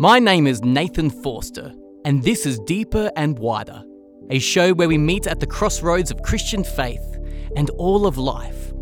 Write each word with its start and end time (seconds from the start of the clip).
My 0.00 0.18
name 0.18 0.46
is 0.46 0.64
Nathan 0.64 1.10
Forster, 1.10 1.74
and 2.06 2.22
this 2.22 2.46
is 2.46 2.58
Deeper 2.60 3.10
and 3.16 3.38
Wider, 3.38 3.84
a 4.30 4.38
show 4.38 4.72
where 4.72 4.88
we 4.88 4.96
meet 4.96 5.26
at 5.26 5.40
the 5.40 5.46
crossroads 5.46 6.10
of 6.10 6.22
Christian 6.22 6.64
faith 6.64 7.18
and 7.54 7.68
all 7.76 8.06
of 8.06 8.16
life, 8.16 8.72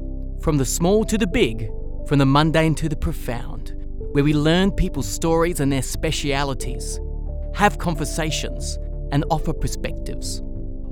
from 0.41 0.59
the 0.59 0.65
small 0.65 1.05
to 1.07 1.19
the 1.19 1.27
big, 1.27 1.73
from 2.07 2.21
the 2.21 2.25
mundane 2.25 2.77
to 2.77 2.89
the 2.89 2.95
profound, 2.95 3.75
where 4.13 4.23
we 4.23 4.33
learn 4.33 4.71
people's 4.71 5.09
stories 5.09 5.59
and 5.59 5.73
their 5.73 5.83
specialities, 5.83 7.01
have 7.53 7.79
conversations, 7.79 8.79
and 9.11 9.25
offer 9.29 9.53
perspectives, 9.53 10.41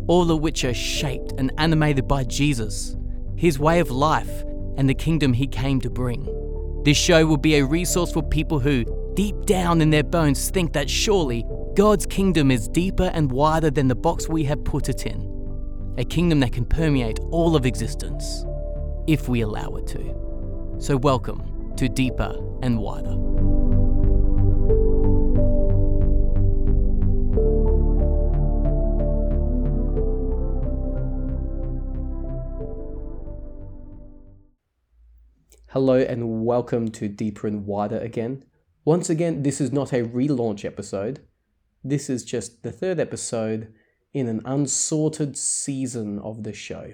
all 0.08 0.28
of 0.33 0.41
which 0.41 0.64
are 0.64 0.74
shaped 0.74 1.34
and 1.38 1.52
animated 1.58 2.08
by 2.08 2.24
Jesus, 2.24 2.97
his 3.36 3.61
way 3.61 3.78
of 3.78 3.92
life, 3.92 4.42
and 4.77 4.88
the 4.88 4.95
kingdom 4.95 5.33
he 5.33 5.47
came 5.47 5.80
to 5.83 5.88
bring. 5.88 6.83
This 6.84 6.97
show 6.97 7.27
will 7.27 7.36
be 7.36 7.55
a 7.55 7.64
resource 7.64 8.11
for 8.11 8.24
people 8.24 8.58
who, 8.58 8.84
deep 9.16 9.47
down 9.47 9.80
in 9.80 9.88
their 9.88 10.05
bones, 10.05 10.51
think 10.51 10.75
that 10.75 10.91
surely 10.91 11.43
God's 11.75 12.05
kingdom 12.05 12.51
is 12.51 12.69
deeper 12.69 13.11
and 13.15 13.33
wider 13.33 13.70
than 13.70 13.89
the 13.89 13.95
box 13.95 14.29
we 14.29 14.45
have 14.45 14.62
put 14.62 14.91
it 14.91 15.06
in. 15.06 15.95
A 15.97 16.05
kingdom 16.05 16.39
that 16.41 16.52
can 16.52 16.66
permeate 16.66 17.19
all 17.30 17.56
of 17.56 17.65
existence, 17.65 18.45
if 19.06 19.27
we 19.27 19.41
allow 19.41 19.75
it 19.77 19.87
to. 19.87 20.77
So, 20.79 20.98
welcome 20.98 21.73
to 21.77 21.89
Deeper 21.89 22.37
and 22.61 22.79
Wider. 22.79 23.16
Hello 35.69 35.98
and 36.01 36.45
welcome 36.45 36.91
to 36.91 37.08
Deeper 37.08 37.47
and 37.47 37.64
Wider 37.67 37.98
again. 37.98 38.45
Once 38.87 39.11
again, 39.11 39.42
this 39.42 39.61
is 39.61 39.73
not 39.73 39.92
a 39.92 40.05
relaunch 40.05 40.65
episode. 40.65 41.19
This 41.83 42.09
is 42.09 42.25
just 42.25 42.62
the 42.62 42.70
third 42.70 43.01
episode 43.01 43.75
in 44.15 44.29
an 44.29 44.41
unsorted 44.45 45.37
season 45.37 46.20
of 46.20 46.45
the 46.45 46.53
show, 46.53 46.92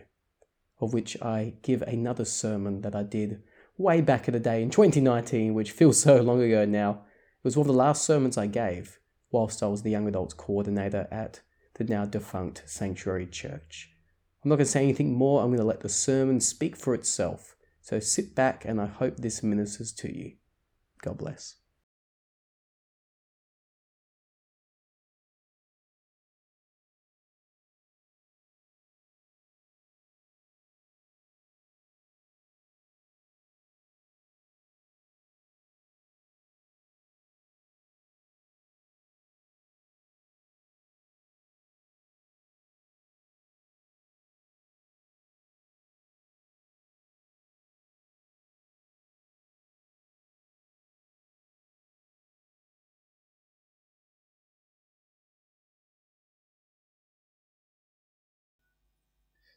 of 0.80 0.94
which 0.94 1.20
I 1.20 1.52
give 1.60 1.82
another 1.82 2.24
sermon 2.24 2.80
that 2.80 2.96
I 2.96 3.02
did 3.02 3.42
way 3.76 4.00
back 4.00 4.26
in 4.26 4.32
the 4.32 4.40
day 4.40 4.62
in 4.62 4.70
2019, 4.70 5.52
which 5.52 5.72
feels 5.72 6.00
so 6.02 6.22
long 6.22 6.40
ago 6.40 6.64
now. 6.64 6.92
It 6.92 7.44
was 7.44 7.58
one 7.58 7.64
of 7.68 7.74
the 7.74 7.78
last 7.78 8.06
sermons 8.06 8.38
I 8.38 8.46
gave 8.46 8.98
whilst 9.30 9.62
I 9.62 9.66
was 9.66 9.82
the 9.82 9.90
young 9.90 10.08
adults 10.08 10.32
coordinator 10.32 11.06
at 11.10 11.40
the 11.74 11.84
now 11.84 12.06
defunct 12.06 12.62
Sanctuary 12.64 13.26
Church. 13.26 13.90
I'm 14.42 14.48
not 14.48 14.56
going 14.56 14.64
to 14.64 14.72
say 14.72 14.82
anything 14.82 15.12
more, 15.12 15.42
I'm 15.42 15.48
going 15.48 15.58
to 15.58 15.64
let 15.64 15.80
the 15.80 15.90
sermon 15.90 16.40
speak 16.40 16.74
for 16.74 16.94
itself. 16.94 17.54
So 17.82 18.00
sit 18.00 18.34
back 18.34 18.64
and 18.64 18.80
I 18.80 18.86
hope 18.86 19.18
this 19.18 19.42
ministers 19.42 19.92
to 19.92 20.10
you. 20.10 20.36
God 21.02 21.18
bless. 21.18 21.56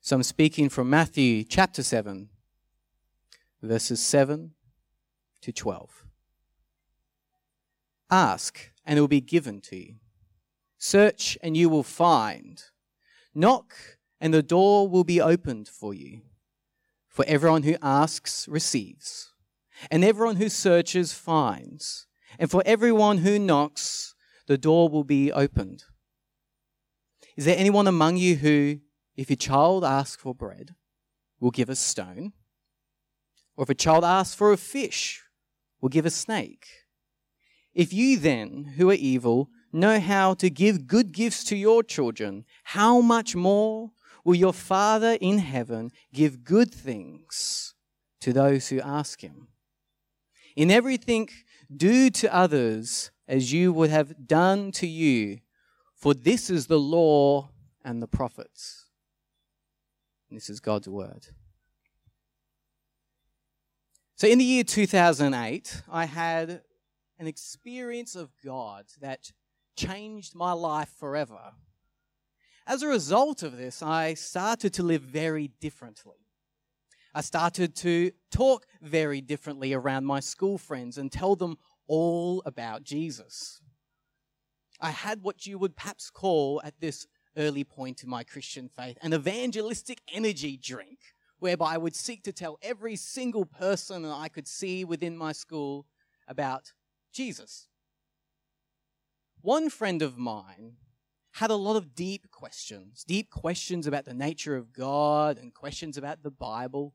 So 0.05 0.17
I'm 0.17 0.21
speaking 0.21 0.69
from 0.69 0.87
Matthew 0.87 1.43
chapter 1.43 1.81
7, 1.81 2.29
verses 3.63 3.99
7 3.99 4.51
to 5.41 5.51
12. 5.51 6.05
Ask, 8.11 8.71
and 8.85 8.99
it 8.99 9.01
will 9.01 9.07
be 9.07 9.19
given 9.19 9.61
to 9.61 9.75
you. 9.75 9.95
Search, 10.77 11.39
and 11.41 11.57
you 11.57 11.69
will 11.69 11.81
find. 11.81 12.61
Knock, 13.33 13.73
and 14.21 14.31
the 14.31 14.43
door 14.43 14.87
will 14.87 15.03
be 15.03 15.19
opened 15.19 15.67
for 15.67 15.91
you. 15.91 16.21
For 17.07 17.25
everyone 17.27 17.63
who 17.63 17.75
asks 17.81 18.47
receives, 18.47 19.33
and 19.89 20.03
everyone 20.03 20.35
who 20.35 20.49
searches 20.49 21.13
finds, 21.13 22.05
and 22.37 22.51
for 22.51 22.61
everyone 22.63 23.17
who 23.17 23.39
knocks, 23.39 24.13
the 24.45 24.59
door 24.59 24.87
will 24.87 25.03
be 25.03 25.31
opened. 25.31 25.85
Is 27.35 27.45
there 27.45 27.57
anyone 27.57 27.87
among 27.87 28.17
you 28.17 28.35
who, 28.35 28.81
if 29.15 29.29
your 29.29 29.37
child 29.37 29.83
asks 29.83 30.21
for 30.21 30.35
bread, 30.35 30.75
will 31.39 31.51
give 31.51 31.69
a 31.69 31.75
stone? 31.75 32.33
Or 33.55 33.63
if 33.63 33.69
a 33.69 33.75
child 33.75 34.03
asks 34.03 34.35
for 34.35 34.51
a 34.51 34.57
fish, 34.57 35.23
will 35.79 35.89
give 35.89 36.05
a 36.05 36.09
snake? 36.09 36.67
If 37.73 37.93
you 37.93 38.17
then, 38.17 38.73
who 38.77 38.89
are 38.89 38.93
evil, 38.93 39.49
know 39.71 39.99
how 39.99 40.33
to 40.35 40.49
give 40.49 40.87
good 40.87 41.11
gifts 41.11 41.43
to 41.45 41.55
your 41.55 41.83
children, 41.83 42.45
how 42.63 43.01
much 43.01 43.35
more 43.35 43.91
will 44.23 44.35
your 44.35 44.53
Father 44.53 45.17
in 45.21 45.39
heaven 45.39 45.91
give 46.13 46.43
good 46.43 46.73
things 46.73 47.75
to 48.21 48.33
those 48.33 48.69
who 48.69 48.79
ask 48.79 49.21
him? 49.21 49.49
In 50.55 50.71
everything, 50.71 51.29
do 51.75 52.09
to 52.09 52.33
others 52.33 53.11
as 53.27 53.51
you 53.51 53.73
would 53.73 53.89
have 53.89 54.27
done 54.27 54.71
to 54.71 54.87
you, 54.87 55.39
for 55.93 56.13
this 56.13 56.49
is 56.49 56.67
the 56.67 56.79
law 56.79 57.49
and 57.83 58.01
the 58.01 58.07
prophets. 58.07 58.84
This 60.31 60.49
is 60.49 60.59
God's 60.59 60.87
word. 60.87 61.27
So, 64.15 64.27
in 64.27 64.37
the 64.37 64.45
year 64.45 64.63
2008, 64.63 65.81
I 65.91 66.05
had 66.05 66.61
an 67.19 67.27
experience 67.27 68.15
of 68.15 68.31
God 68.43 68.85
that 69.01 69.31
changed 69.75 70.35
my 70.35 70.53
life 70.53 70.89
forever. 70.97 71.53
As 72.65 72.81
a 72.81 72.87
result 72.87 73.43
of 73.43 73.57
this, 73.57 73.83
I 73.83 74.13
started 74.15 74.73
to 74.73 74.83
live 74.83 75.01
very 75.01 75.49
differently. 75.59 76.25
I 77.13 77.21
started 77.21 77.75
to 77.77 78.11
talk 78.31 78.65
very 78.81 79.21
differently 79.21 79.73
around 79.73 80.05
my 80.05 80.19
school 80.19 80.57
friends 80.57 80.97
and 80.97 81.11
tell 81.11 81.35
them 81.35 81.57
all 81.87 82.41
about 82.45 82.83
Jesus. 82.83 83.61
I 84.81 84.91
had 84.91 85.21
what 85.21 85.45
you 85.45 85.57
would 85.57 85.75
perhaps 85.75 86.09
call 86.09 86.61
at 86.63 86.79
this 86.79 87.07
early 87.37 87.63
point 87.63 88.03
in 88.03 88.09
my 88.09 88.23
Christian 88.23 88.69
faith, 88.69 88.97
an 89.01 89.13
evangelistic 89.13 90.01
energy 90.13 90.57
drink, 90.57 90.99
whereby 91.39 91.73
I 91.73 91.77
would 91.77 91.95
seek 91.95 92.23
to 92.23 92.33
tell 92.33 92.57
every 92.61 92.95
single 92.95 93.45
person 93.45 94.03
that 94.03 94.15
I 94.15 94.29
could 94.29 94.47
see 94.47 94.83
within 94.83 95.17
my 95.17 95.31
school 95.31 95.85
about 96.27 96.73
Jesus. 97.13 97.67
One 99.41 99.69
friend 99.69 100.01
of 100.01 100.17
mine 100.17 100.77
had 101.33 101.51
a 101.51 101.55
lot 101.55 101.75
of 101.75 101.93
deep 101.93 102.31
questions, 102.31 103.03
deep 103.05 103.29
questions 103.29 103.85
about 103.85 104.05
the 104.05 104.13
nature 104.13 104.55
of 104.55 104.71
God 104.71 105.37
and 105.37 105.53
questions 105.53 105.97
about 105.97 106.23
the 106.23 106.31
Bible, 106.31 106.93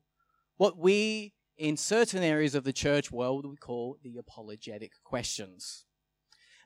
what 0.57 0.79
we 0.79 1.35
in 1.59 1.77
certain 1.77 2.23
areas 2.23 2.55
of 2.55 2.65
the 2.65 2.73
church 2.73 3.13
world 3.13 3.45
would 3.45 3.61
call 3.61 3.99
the 4.03 4.17
apologetic 4.17 4.93
questions. 5.05 5.85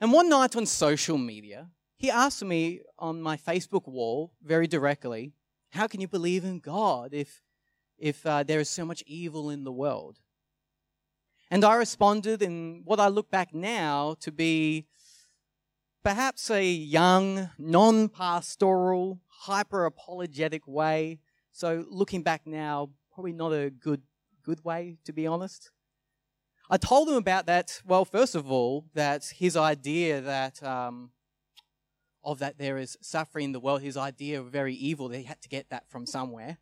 And 0.00 0.12
one 0.12 0.28
night 0.28 0.54
on 0.54 0.66
social 0.66 1.18
media, 1.18 1.70
he 1.96 2.10
asked 2.10 2.44
me 2.44 2.80
on 2.98 3.22
my 3.22 3.36
Facebook 3.36 3.86
wall 3.86 4.32
very 4.42 4.66
directly, 4.66 5.32
How 5.70 5.86
can 5.86 6.00
you 6.00 6.08
believe 6.08 6.44
in 6.44 6.58
God 6.60 7.12
if, 7.12 7.42
if 7.98 8.26
uh, 8.26 8.42
there 8.42 8.60
is 8.60 8.68
so 8.68 8.84
much 8.84 9.02
evil 9.06 9.50
in 9.50 9.64
the 9.64 9.72
world? 9.72 10.18
And 11.50 11.64
I 11.64 11.74
responded 11.74 12.42
in 12.42 12.82
what 12.84 12.98
I 12.98 13.08
look 13.08 13.30
back 13.30 13.54
now 13.54 14.16
to 14.20 14.32
be 14.32 14.86
perhaps 16.02 16.50
a 16.50 16.64
young, 16.64 17.50
non 17.58 18.08
pastoral, 18.08 19.20
hyper 19.26 19.84
apologetic 19.84 20.66
way. 20.66 21.20
So 21.52 21.84
looking 21.88 22.22
back 22.22 22.42
now, 22.46 22.90
probably 23.12 23.32
not 23.32 23.52
a 23.52 23.70
good, 23.70 24.02
good 24.42 24.64
way, 24.64 24.98
to 25.04 25.12
be 25.12 25.26
honest. 25.26 25.70
I 26.70 26.76
told 26.76 27.08
him 27.08 27.14
about 27.14 27.46
that. 27.46 27.80
Well, 27.86 28.04
first 28.04 28.34
of 28.34 28.50
all, 28.50 28.86
that 28.94 29.24
his 29.36 29.56
idea 29.56 30.20
that 30.22 30.62
um, 30.62 31.10
of 32.24 32.38
that 32.38 32.58
there 32.58 32.78
is 32.78 32.96
suffering 33.00 33.46
in 33.46 33.52
the 33.52 33.60
world, 33.60 33.82
his 33.82 33.96
idea 33.96 34.40
of 34.40 34.46
very 34.46 34.74
evil, 34.74 35.08
that 35.08 35.18
he 35.18 35.24
had 35.24 35.42
to 35.42 35.48
get 35.48 35.70
that 35.70 35.88
from 35.88 36.06
somewhere. 36.06 36.58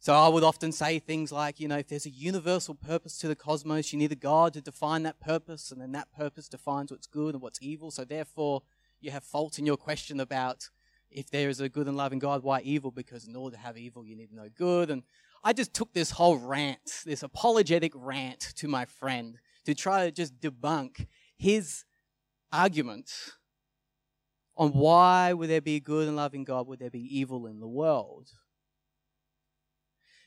So 0.00 0.14
I 0.14 0.28
would 0.28 0.44
often 0.44 0.70
say 0.70 1.00
things 1.00 1.32
like, 1.32 1.58
you 1.58 1.66
know, 1.66 1.78
if 1.78 1.88
there's 1.88 2.06
a 2.06 2.10
universal 2.10 2.74
purpose 2.74 3.18
to 3.18 3.28
the 3.28 3.34
cosmos, 3.34 3.92
you 3.92 3.98
need 3.98 4.12
a 4.12 4.16
God 4.16 4.52
to 4.54 4.60
define 4.60 5.02
that 5.02 5.20
purpose, 5.20 5.72
and 5.72 5.80
then 5.80 5.92
that 5.92 6.12
purpose 6.12 6.48
defines 6.48 6.92
what's 6.92 7.08
good 7.08 7.34
and 7.34 7.42
what's 7.42 7.60
evil. 7.60 7.90
So 7.90 8.04
therefore, 8.04 8.62
you 9.00 9.10
have 9.10 9.24
fault 9.24 9.58
in 9.58 9.66
your 9.66 9.76
question 9.76 10.20
about 10.20 10.70
if 11.10 11.30
there 11.30 11.48
is 11.48 11.60
a 11.60 11.68
good 11.68 11.88
and 11.88 11.96
loving 11.96 12.18
God, 12.18 12.42
why 12.42 12.60
evil? 12.60 12.90
Because 12.90 13.26
in 13.26 13.34
order 13.34 13.56
to 13.56 13.62
have 13.62 13.76
evil, 13.76 14.04
you 14.04 14.14
need 14.14 14.28
to 14.28 14.36
know 14.36 14.48
good. 14.54 14.90
And 14.90 15.02
I 15.42 15.52
just 15.52 15.74
took 15.74 15.92
this 15.94 16.12
whole 16.12 16.36
rant, 16.36 17.02
this 17.04 17.22
apologetic 17.22 17.92
rant 17.94 18.40
to 18.56 18.68
my 18.68 18.84
friend 18.84 19.38
to 19.64 19.74
try 19.74 20.04
to 20.04 20.12
just 20.12 20.38
debunk 20.40 21.06
his 21.36 21.84
argument 22.52 23.10
on 24.58 24.72
why 24.72 25.32
would 25.32 25.48
there 25.48 25.60
be 25.60 25.76
a 25.76 25.80
good 25.80 26.08
and 26.08 26.16
loving 26.16 26.42
God, 26.42 26.66
would 26.66 26.80
there 26.80 26.90
be 26.90 27.16
evil 27.16 27.46
in 27.46 27.60
the 27.60 27.68
world? 27.68 28.28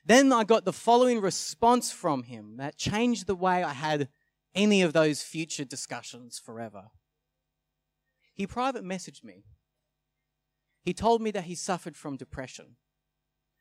Then 0.05 0.31
I 0.31 0.45
got 0.45 0.63
the 0.63 0.73
following 0.73 1.19
response 1.19 1.91
from 1.91 2.23
him 2.23 2.55
that 2.57 2.77
changed 2.77 3.27
the 3.27 3.35
way 3.35 3.61
I 3.61 3.73
had 3.73 4.07
any 4.55 4.81
of 4.81 4.93
those 4.93 5.21
future 5.21 5.65
discussions 5.65 6.39
forever. 6.39 6.85
He 8.33 8.47
private 8.47 8.83
messaged 8.83 9.23
me. 9.23 9.43
He 10.81 10.93
told 10.93 11.21
me 11.21 11.29
that 11.31 11.43
he 11.43 11.53
suffered 11.53 11.95
from 11.95 12.17
depression 12.17 12.77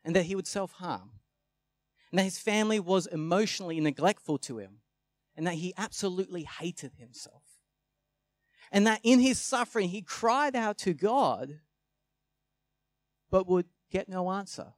and 0.05 0.17
that 0.17 0.25
he 0.25 0.35
would 0.35 0.47
self 0.47 0.73
harm, 0.73 1.11
and 2.11 2.19
that 2.19 2.25
his 2.25 2.39
family 2.39 2.81
was 2.81 3.07
emotionally 3.07 3.81
neglectful 3.81 4.39
to 4.39 4.59
him, 4.59 4.79
and 5.37 5.47
that 5.47 5.55
he 5.55 5.75
absolutely 5.77 6.45
hated 6.45 6.93
himself. 6.97 7.60
And 8.71 8.87
that 8.87 9.01
in 9.03 9.21
his 9.21 9.41
suffering, 9.41 9.89
he 9.89 10.03
cried 10.03 10.55
out 10.55 10.79
to 10.79 10.95
God, 10.95 11.61
but 13.31 13.47
would 13.47 13.67
get 13.91 14.09
no 14.09 14.31
answer. 14.31 14.75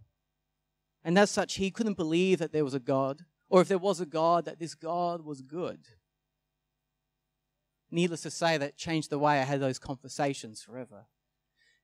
And 1.05 1.19
as 1.19 1.31
such, 1.31 1.55
he 1.55 1.71
couldn't 1.71 1.97
believe 1.97 2.39
that 2.39 2.53
there 2.53 2.65
was 2.65 2.75
a 2.75 2.81
God, 2.81 3.23
or 3.49 3.61
if 3.61 3.69
there 3.69 3.79
was 3.79 4.01
a 4.01 4.07
God, 4.07 4.45
that 4.45 4.59
this 4.59 4.75
God 4.75 5.25
was 5.25 5.43
good. 5.43 5.81
Needless 7.91 8.23
to 8.23 8.31
say, 8.31 8.57
that 8.57 8.79
changed 8.79 9.11
the 9.11 9.19
way 9.19 9.41
I 9.41 9.45
had 9.45 9.61
those 9.61 9.79
conversations 9.79 10.63
forever. 10.63 11.07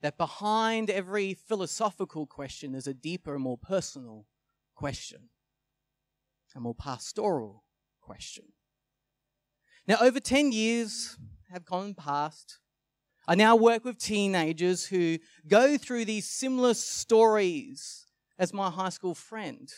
That 0.01 0.17
behind 0.17 0.89
every 0.89 1.35
philosophical 1.35 2.27
question 2.27 2.75
is 2.75 2.87
a 2.87 2.95
deeper 2.95 3.35
and 3.35 3.43
more 3.43 3.59
personal 3.59 4.27
question, 4.75 5.29
a 6.57 6.61
more 6.61 6.75
pastoral 6.75 7.65
question. 8.01 8.45
Now, 9.87 9.97
over 10.01 10.21
10 10.21 10.53
years 10.53 11.19
have 11.51 11.65
gone 11.65 11.95
past. 11.95 12.59
I 13.27 13.35
now 13.35 13.57
work 13.57 13.85
with 13.85 13.99
teenagers 13.99 14.87
who 14.87 15.19
go 15.47 15.77
through 15.77 16.05
these 16.05 16.29
similar 16.29 16.75
stories 16.75 18.07
as 18.39 18.55
my 18.55 18.71
high 18.71 18.89
school 18.91 19.15
friend 19.15 19.73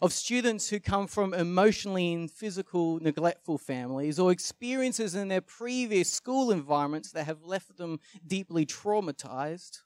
of 0.00 0.12
students 0.12 0.68
who 0.68 0.80
come 0.80 1.06
from 1.06 1.32
emotionally 1.32 2.12
and 2.12 2.30
physical 2.30 2.98
neglectful 3.00 3.58
families 3.58 4.18
or 4.18 4.32
experiences 4.32 5.14
in 5.14 5.28
their 5.28 5.40
previous 5.40 6.10
school 6.12 6.50
environments 6.50 7.12
that 7.12 7.24
have 7.24 7.44
left 7.44 7.76
them 7.76 8.00
deeply 8.26 8.66
traumatized. 8.66 9.82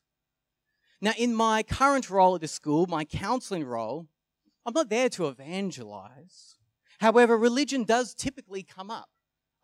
Now, 1.02 1.12
in 1.18 1.34
my 1.34 1.62
current 1.62 2.08
role 2.08 2.34
at 2.34 2.40
the 2.40 2.48
school, 2.48 2.86
my 2.86 3.04
counseling 3.04 3.64
role, 3.64 4.06
I'm 4.64 4.72
not 4.72 4.88
there 4.88 5.10
to 5.10 5.28
evangelize. 5.28 6.56
However, 6.98 7.36
religion 7.36 7.84
does 7.84 8.14
typically 8.14 8.62
come 8.62 8.90
up 8.90 9.10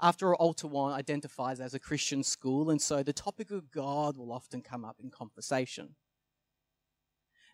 after 0.03 0.35
Alta-1 0.35 0.93
identifies 0.93 1.61
as 1.61 1.75
a 1.75 1.79
Christian 1.79 2.25
school, 2.25 2.71
and 2.71 2.83
so 2.83 3.05
the 3.05 3.13
topic 3.13 3.53
of 3.53 3.71
God 3.71 4.17
will 4.17 4.33
often 4.33 4.61
come 4.61 4.85
up 4.85 4.97
in 5.01 5.11
conversation. 5.11 5.95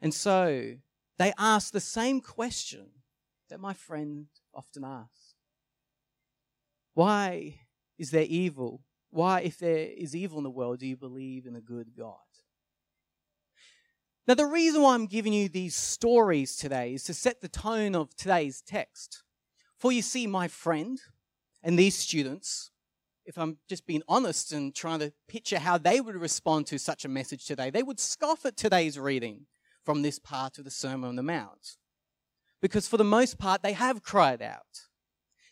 And 0.00 0.14
so 0.14 0.76
they 1.18 1.34
ask 1.38 1.72
the 1.72 1.80
same 1.80 2.22
question 2.22 2.86
that 3.50 3.60
my 3.60 3.74
friend 3.74 4.26
often 4.54 4.82
asks 4.82 5.34
Why 6.94 7.60
is 7.98 8.10
there 8.10 8.26
evil? 8.26 8.82
Why, 9.10 9.40
if 9.40 9.58
there 9.58 9.78
is 9.78 10.16
evil 10.16 10.38
in 10.38 10.44
the 10.44 10.50
world, 10.50 10.80
do 10.80 10.86
you 10.86 10.96
believe 10.96 11.46
in 11.46 11.56
a 11.56 11.60
good 11.60 11.96
God? 11.96 12.16
Now, 14.26 14.34
the 14.34 14.46
reason 14.46 14.82
why 14.82 14.94
I'm 14.94 15.06
giving 15.06 15.32
you 15.32 15.48
these 15.48 15.74
stories 15.74 16.56
today 16.56 16.92
is 16.92 17.04
to 17.04 17.14
set 17.14 17.40
the 17.40 17.48
tone 17.48 17.94
of 17.94 18.14
today's 18.14 18.60
text. 18.60 19.22
For 19.78 19.90
you 19.90 20.02
see, 20.02 20.26
my 20.26 20.48
friend 20.48 21.00
and 21.68 21.78
these 21.78 21.94
students, 21.94 22.70
if 23.26 23.36
I'm 23.36 23.58
just 23.68 23.86
being 23.86 24.02
honest 24.08 24.52
and 24.54 24.74
trying 24.74 25.00
to 25.00 25.12
picture 25.28 25.58
how 25.58 25.76
they 25.76 26.00
would 26.00 26.16
respond 26.16 26.66
to 26.68 26.78
such 26.78 27.04
a 27.04 27.10
message 27.10 27.44
today, 27.44 27.68
they 27.68 27.82
would 27.82 28.00
scoff 28.00 28.46
at 28.46 28.56
today's 28.56 28.98
reading 28.98 29.44
from 29.84 30.00
this 30.00 30.18
part 30.18 30.56
of 30.56 30.64
the 30.64 30.70
Sermon 30.70 31.10
on 31.10 31.16
the 31.16 31.22
Mount. 31.22 31.76
Because 32.62 32.88
for 32.88 32.96
the 32.96 33.04
most 33.04 33.38
part, 33.38 33.62
they 33.62 33.74
have 33.74 34.02
cried 34.02 34.40
out. 34.40 34.86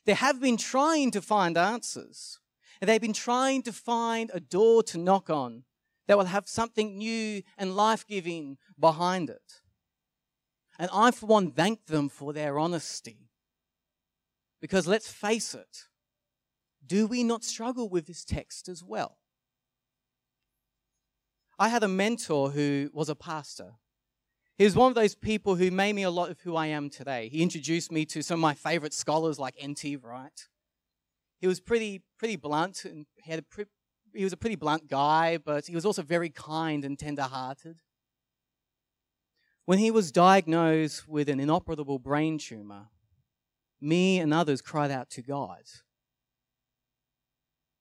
They 0.07 0.15
have 0.15 0.41
been 0.41 0.57
trying 0.57 1.11
to 1.11 1.21
find 1.21 1.59
answers. 1.59 2.41
And 2.81 2.89
they've 2.89 2.99
been 2.99 3.13
trying 3.13 3.61
to 3.65 3.73
find 3.73 4.31
a 4.33 4.41
door 4.41 4.83
to 4.85 4.97
knock 4.97 5.29
on 5.29 5.65
that 6.09 6.17
will 6.17 6.25
have 6.25 6.49
something 6.49 6.97
new 6.97 7.43
and 7.59 7.77
life 7.77 8.07
giving 8.07 8.57
behind 8.81 9.29
it. 9.29 9.61
And 10.79 10.89
I, 10.95 11.11
for 11.11 11.27
one, 11.27 11.51
thank 11.51 11.85
them 11.85 12.09
for 12.09 12.33
their 12.33 12.59
honesty. 12.59 13.29
Because 14.63 14.87
let's 14.87 15.13
face 15.13 15.55
it, 15.55 15.89
do 16.87 17.07
we 17.07 17.25
not 17.25 17.45
struggle 17.45 17.89
with 17.89 18.07
this 18.07 18.25
text 18.25 18.69
as 18.69 18.83
well? 18.83 19.19
I 21.59 21.69
had 21.69 21.83
a 21.83 21.89
mentor 21.89 22.51
who 22.51 22.91
was 22.93 23.09
a 23.09 23.15
pastor. 23.15 23.73
He 24.59 24.65
was 24.65 24.75
one 24.75 24.91
of 24.91 24.95
those 24.95 25.15
people 25.15 25.57
who 25.57 25.71
made 25.71 25.95
me 25.95 26.03
a 26.03 26.11
lot 26.11 26.31
of 26.31 26.41
who 26.41 26.57
I 26.57 26.67
am 26.67 26.89
today. 26.91 27.29
He 27.31 27.43
introduced 27.43 27.93
me 27.93 28.05
to 28.07 28.23
some 28.23 28.39
of 28.39 28.43
my 28.43 28.55
favorite 28.55 28.95
scholars 28.95 29.39
like 29.39 29.55
N.T. 29.59 29.97
Wright. 29.97 30.49
He 31.39 31.47
was 31.47 31.61
pretty, 31.61 32.03
pretty 32.19 32.37
blunt 32.37 32.85
and 32.85 33.07
he, 33.17 33.31
had 33.31 33.41
a 33.41 33.43
pre- 33.43 33.67
he 34.15 34.25
was 34.25 34.33
a 34.33 34.37
pretty 34.37 34.57
blunt 34.57 34.89
guy, 34.89 35.39
but 35.39 35.67
he 35.67 35.75
was 35.75 35.85
also 35.85 36.03
very 36.03 36.31
kind 36.31 36.85
and 36.85 36.99
tender-hearted. 36.99 37.81
When 39.67 39.79
he 39.79 39.91
was 39.91 40.13
diagnosed 40.13 41.09
with 41.09 41.29
an 41.29 41.41
inoperable 41.41 41.99
brain 41.99 42.39
tumor, 42.39 42.87
me 43.81 44.19
and 44.19 44.33
others 44.33 44.63
cried 44.63 44.91
out 44.91 45.11
to 45.11 45.23
God. 45.23 45.65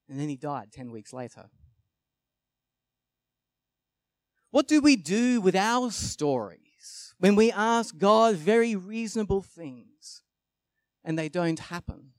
And 0.08 0.20
then 0.20 0.28
he 0.28 0.36
died 0.36 0.72
10 0.72 0.90
weeks 0.90 1.12
later. 1.12 1.46
What 4.50 4.68
do 4.68 4.80
we 4.80 4.96
do 4.96 5.40
with 5.40 5.56
our 5.56 5.90
stories 5.90 7.14
when 7.18 7.34
we 7.34 7.50
ask 7.50 7.96
God 7.98 8.36
very 8.36 8.76
reasonable 8.76 9.42
things 9.42 10.22
and 11.04 11.18
they 11.18 11.28
don't 11.28 11.58
happen? 11.58 12.12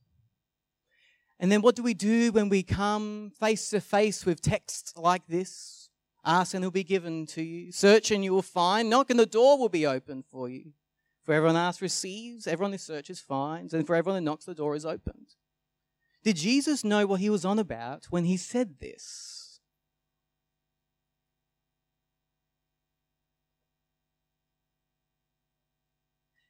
And 1.39 1.51
then 1.51 1.61
what 1.61 1.75
do 1.75 1.83
we 1.83 1.93
do 1.93 2.31
when 2.31 2.49
we 2.49 2.63
come 2.63 3.31
face 3.39 3.69
to 3.69 3.79
face 3.79 4.25
with 4.25 4.41
texts 4.41 4.93
like 4.97 5.27
this? 5.27 5.89
Ask 6.25 6.53
and 6.53 6.63
it 6.63 6.67
will 6.67 6.71
be 6.71 6.83
given 6.83 7.25
to 7.27 7.41
you. 7.41 7.71
Search 7.71 8.11
and 8.11 8.23
you 8.23 8.33
will 8.33 8.41
find. 8.41 8.89
Knock 8.89 9.09
and 9.09 9.19
the 9.19 9.25
door 9.25 9.57
will 9.57 9.69
be 9.69 9.85
opened 9.85 10.25
for 10.25 10.49
you. 10.49 10.73
For 11.23 11.33
everyone 11.33 11.57
asks 11.57 11.81
receives, 11.81 12.47
everyone 12.47 12.71
who 12.71 12.77
searches 12.77 13.19
finds, 13.19 13.73
and 13.73 13.85
for 13.85 13.95
everyone 13.95 14.21
who 14.21 14.25
knocks 14.25 14.45
the 14.45 14.55
door 14.55 14.75
is 14.75 14.85
opened. 14.85 15.35
Did 16.27 16.35
Jesus 16.35 16.83
know 16.83 17.07
what 17.07 17.21
he 17.21 17.29
was 17.29 17.45
on 17.45 17.57
about 17.57 18.07
when 18.09 18.25
he 18.25 18.35
said 18.35 18.79
this? 18.81 19.61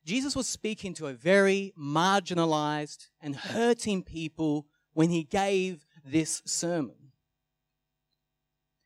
Jesus 0.03 0.36
was 0.36 0.50
speaking 0.50 0.96
to 0.96 1.05
a 1.05 1.13
very 1.13 1.75
marginalized 1.79 3.10
and 3.22 3.36
hurting 3.36 4.01
people 4.01 4.65
when 4.93 5.12
he 5.12 5.24
gave 5.24 5.86
this 6.03 6.41
sermon. 6.43 7.12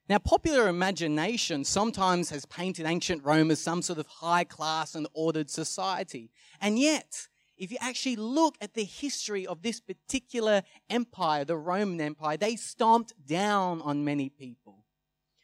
Now, 0.10 0.17
popular 0.17 0.67
imagination 0.67 1.63
sometimes 1.63 2.31
has 2.31 2.45
painted 2.45 2.86
ancient 2.86 3.24
Rome 3.24 3.50
as 3.50 3.62
some 3.62 3.81
sort 3.81 4.00
of 4.00 4.07
high 4.07 4.43
class 4.43 4.93
and 4.93 5.07
ordered 5.13 5.50
society. 5.50 6.31
And 6.60 6.77
yet, 6.77 7.29
if 7.62 7.72
you 7.72 7.77
actually 7.80 8.15
look 8.15 8.58
at 8.60 8.74
the 8.74 8.84
history 8.84 9.46
of 9.46 9.62
this 9.62 9.80
particular 9.80 10.63
empire, 10.89 11.46
the 11.46 11.56
Roman 11.56 12.01
Empire, 12.01 12.36
they 12.36 12.56
stomped 12.56 13.13
down 13.27 13.84
on 13.84 14.03
many 14.03 14.30
people. 14.30 14.84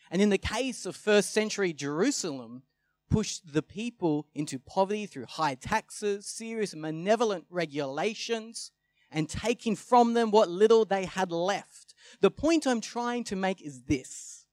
And 0.10 0.20
in 0.20 0.30
the 0.30 0.40
case 0.40 0.88
of 0.88 0.96
first 0.96 1.32
century 1.32 1.74
Jerusalem, 1.74 2.64
pushed 3.12 3.54
the 3.54 3.62
people 3.62 4.26
into 4.34 4.58
poverty 4.58 5.06
through 5.06 5.28
high 5.28 5.54
taxes, 5.54 6.26
serious 6.26 6.74
malevolent 6.74 7.46
regulations, 7.52 8.72
and 9.12 9.30
taking 9.30 9.76
from 9.76 10.16
them 10.16 10.32
what 10.32 10.50
little 10.50 10.86
they 10.86 11.06
had 11.06 11.32
left. 11.32 11.94
The 12.22 12.32
point 12.32 12.66
I'm 12.66 12.82
trying 12.82 13.26
to 13.26 13.36
make 13.36 13.62
is 13.62 13.84
this. 13.84 14.48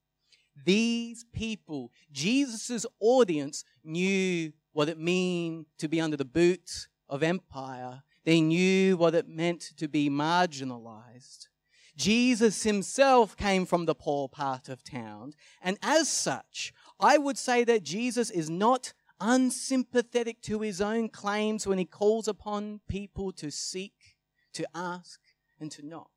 These 0.66 1.24
people, 1.32 1.90
Jesus' 2.12 2.84
audience, 3.00 3.64
knew 3.82 4.52
what 4.74 4.90
it 4.90 4.98
meant 4.98 5.66
to 5.78 5.88
be 5.88 5.98
under 5.98 6.18
the 6.18 6.26
boot 6.26 6.88
of 7.08 7.22
empire. 7.22 8.02
They 8.24 8.40
knew 8.40 8.96
what 8.96 9.14
it 9.14 9.28
meant 9.28 9.60
to 9.76 9.88
be 9.88 10.08
marginalized. 10.08 11.48
Jesus 11.96 12.64
himself 12.64 13.36
came 13.36 13.66
from 13.66 13.86
the 13.86 13.94
poor 13.94 14.28
part 14.28 14.68
of 14.68 14.82
town, 14.82 15.32
and 15.62 15.78
as 15.82 16.08
such, 16.08 16.72
I 16.98 17.18
would 17.18 17.38
say 17.38 17.62
that 17.64 17.84
Jesus 17.84 18.30
is 18.30 18.50
not 18.50 18.92
unsympathetic 19.20 20.42
to 20.42 20.60
his 20.60 20.80
own 20.80 21.08
claims 21.08 21.66
when 21.66 21.78
he 21.78 21.84
calls 21.84 22.26
upon 22.26 22.80
people 22.88 23.30
to 23.32 23.50
seek, 23.50 24.16
to 24.54 24.66
ask, 24.74 25.20
and 25.60 25.70
to 25.70 25.86
knock. 25.86 26.10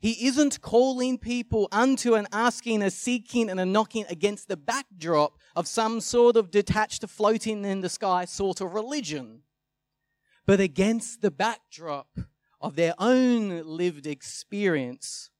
He 0.00 0.26
isn't 0.26 0.60
calling 0.60 1.18
people 1.18 1.68
unto 1.72 2.14
and 2.14 2.28
asking, 2.32 2.82
a 2.82 2.90
seeking, 2.90 3.48
and 3.48 3.72
knocking 3.72 4.04
against 4.08 4.48
the 4.48 4.56
backdrop 4.56 5.38
of 5.54 5.66
some 5.66 6.00
sort 6.00 6.36
of 6.36 6.50
detached, 6.50 7.06
floating 7.08 7.64
in 7.64 7.80
the 7.80 7.88
sky 7.88 8.24
sort 8.24 8.60
of 8.60 8.74
religion, 8.74 9.42
but 10.44 10.60
against 10.60 11.22
the 11.22 11.30
backdrop 11.30 12.08
of 12.60 12.76
their 12.76 12.94
own 12.98 13.62
lived 13.64 14.06
experience 14.06 15.30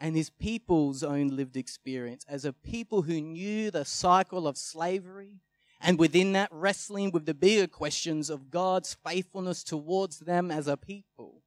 and 0.00 0.16
his 0.16 0.30
people's 0.30 1.02
own 1.02 1.28
lived 1.28 1.56
experience 1.56 2.24
as 2.28 2.44
a 2.44 2.52
people 2.52 3.02
who 3.02 3.20
knew 3.20 3.70
the 3.70 3.84
cycle 3.84 4.48
of 4.48 4.56
slavery 4.56 5.40
and 5.80 5.98
within 5.98 6.32
that 6.32 6.48
wrestling 6.50 7.10
with 7.10 7.26
the 7.26 7.34
bigger 7.34 7.66
questions 7.66 8.30
of 8.30 8.50
God's 8.50 8.96
faithfulness 9.06 9.62
towards 9.62 10.20
them 10.20 10.50
as 10.50 10.66
a 10.66 10.76
people. 10.76 11.42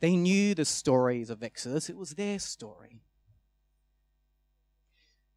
They 0.00 0.16
knew 0.16 0.54
the 0.54 0.64
stories 0.64 1.30
of 1.30 1.42
Exodus, 1.42 1.88
it 1.88 1.96
was 1.96 2.10
their 2.10 2.38
story. 2.38 3.02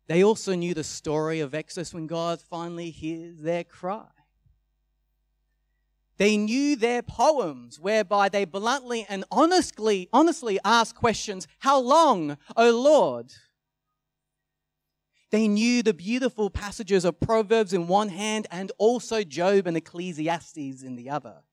They 0.08 0.24
also 0.24 0.56
knew 0.56 0.74
the 0.74 0.84
story 0.84 1.40
of 1.40 1.54
Exodus 1.54 1.94
when 1.94 2.08
God 2.08 2.42
finally 2.42 2.90
hears 2.90 3.42
their 3.42 3.64
cry. 3.64 4.08
They 6.18 6.36
knew 6.36 6.76
their 6.76 7.02
poems 7.02 7.80
whereby 7.80 8.28
they 8.28 8.44
bluntly 8.44 9.06
and 9.08 9.24
honestly, 9.32 10.10
honestly 10.12 10.60
ask 10.66 10.96
questions, 10.96 11.48
How 11.60 11.80
long, 11.80 12.38
O 12.58 12.72
Lord? 12.72 13.32
They 15.32 15.48
knew 15.48 15.84
the 15.84 15.94
beautiful 15.94 16.50
passages 16.50 17.06
of 17.06 17.20
Proverbs 17.20 17.72
in 17.72 17.88
one 17.88 18.10
hand 18.10 18.48
and 18.52 18.72
also 18.78 19.24
Job 19.24 19.68
and 19.68 19.78
Ecclesiastes 19.78 20.82
in 20.82 20.96
the 20.96 21.10
other. 21.10 21.44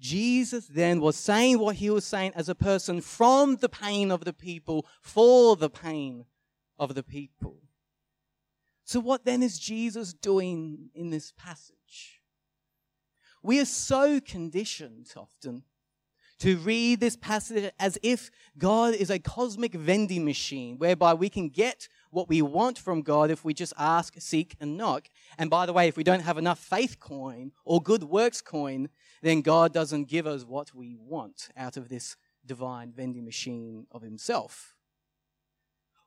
Jesus 0.00 0.66
then 0.66 1.00
was 1.00 1.16
saying 1.16 1.58
what 1.58 1.76
he 1.76 1.90
was 1.90 2.04
saying 2.04 2.32
as 2.34 2.48
a 2.48 2.54
person 2.54 3.00
from 3.00 3.56
the 3.56 3.68
pain 3.68 4.10
of 4.10 4.24
the 4.24 4.32
people 4.32 4.86
for 5.02 5.56
the 5.56 5.70
pain 5.70 6.24
of 6.78 6.94
the 6.94 7.02
people. 7.02 7.58
So, 8.84 8.98
what 8.98 9.24
then 9.24 9.42
is 9.42 9.58
Jesus 9.58 10.12
doing 10.12 10.90
in 10.94 11.10
this 11.10 11.32
passage? 11.36 12.22
We 13.42 13.60
are 13.60 13.66
so 13.66 14.20
conditioned 14.20 15.12
often 15.16 15.64
to 16.40 16.56
read 16.56 17.00
this 17.00 17.16
passage 17.16 17.70
as 17.78 17.98
if 18.02 18.30
God 18.58 18.94
is 18.94 19.10
a 19.10 19.18
cosmic 19.18 19.74
vending 19.74 20.24
machine 20.24 20.78
whereby 20.78 21.14
we 21.14 21.28
can 21.28 21.50
get 21.50 21.88
what 22.10 22.28
we 22.28 22.42
want 22.42 22.78
from 22.78 23.02
God 23.02 23.30
if 23.30 23.44
we 23.44 23.54
just 23.54 23.72
ask, 23.78 24.14
seek, 24.18 24.56
and 24.60 24.76
knock. 24.76 25.08
And 25.38 25.48
by 25.48 25.66
the 25.66 25.72
way, 25.72 25.88
if 25.88 25.96
we 25.96 26.04
don't 26.04 26.22
have 26.22 26.38
enough 26.38 26.58
faith 26.58 26.98
coin 27.00 27.52
or 27.64 27.80
good 27.80 28.04
works 28.04 28.40
coin, 28.40 28.88
then 29.22 29.42
God 29.42 29.72
doesn't 29.72 30.08
give 30.08 30.26
us 30.26 30.44
what 30.44 30.74
we 30.74 30.96
want 30.96 31.48
out 31.56 31.76
of 31.76 31.88
this 31.88 32.16
divine 32.44 32.92
vending 32.92 33.24
machine 33.24 33.86
of 33.92 34.02
Himself. 34.02 34.74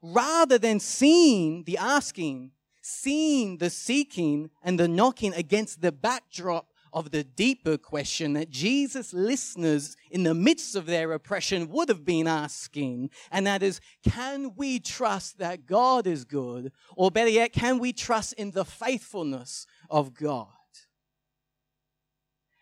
Rather 0.01 0.57
than 0.57 0.79
seeing 0.79 1.63
the 1.63 1.77
asking, 1.77 2.51
seeing 2.81 3.57
the 3.57 3.69
seeking 3.69 4.49
and 4.61 4.77
the 4.77 4.87
knocking 4.87 5.33
against 5.33 5.81
the 5.81 5.91
backdrop 5.91 6.72
of 6.93 7.11
the 7.11 7.23
deeper 7.23 7.77
question 7.77 8.33
that 8.33 8.51
Jesus' 8.51 9.13
listeners 9.13 9.97
in 10.11 10.23
the 10.23 10.35
midst 10.35 10.75
of 10.75 10.85
their 10.85 11.11
oppression 11.11 11.69
would 11.69 11.89
have 11.89 12.05
been 12.05 12.27
asking, 12.27 13.09
and 13.31 13.47
that 13.47 13.63
is, 13.63 13.81
can 14.07 14.53
we 14.55 14.79
trust 14.79 15.39
that 15.39 15.65
God 15.65 16.05
is 16.05 16.23
good? 16.23 16.71
Or 16.95 17.09
better 17.09 17.29
yet, 17.29 17.51
can 17.51 17.79
we 17.79 17.91
trust 17.91 18.33
in 18.33 18.51
the 18.51 18.63
faithfulness 18.63 19.65
of 19.89 20.13
God? 20.13 20.47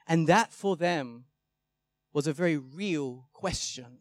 And 0.07 0.27
that 0.27 0.51
for 0.51 0.75
them 0.77 1.25
was 2.13 2.25
a 2.25 2.33
very 2.33 2.57
real 2.57 3.27
question. 3.33 3.99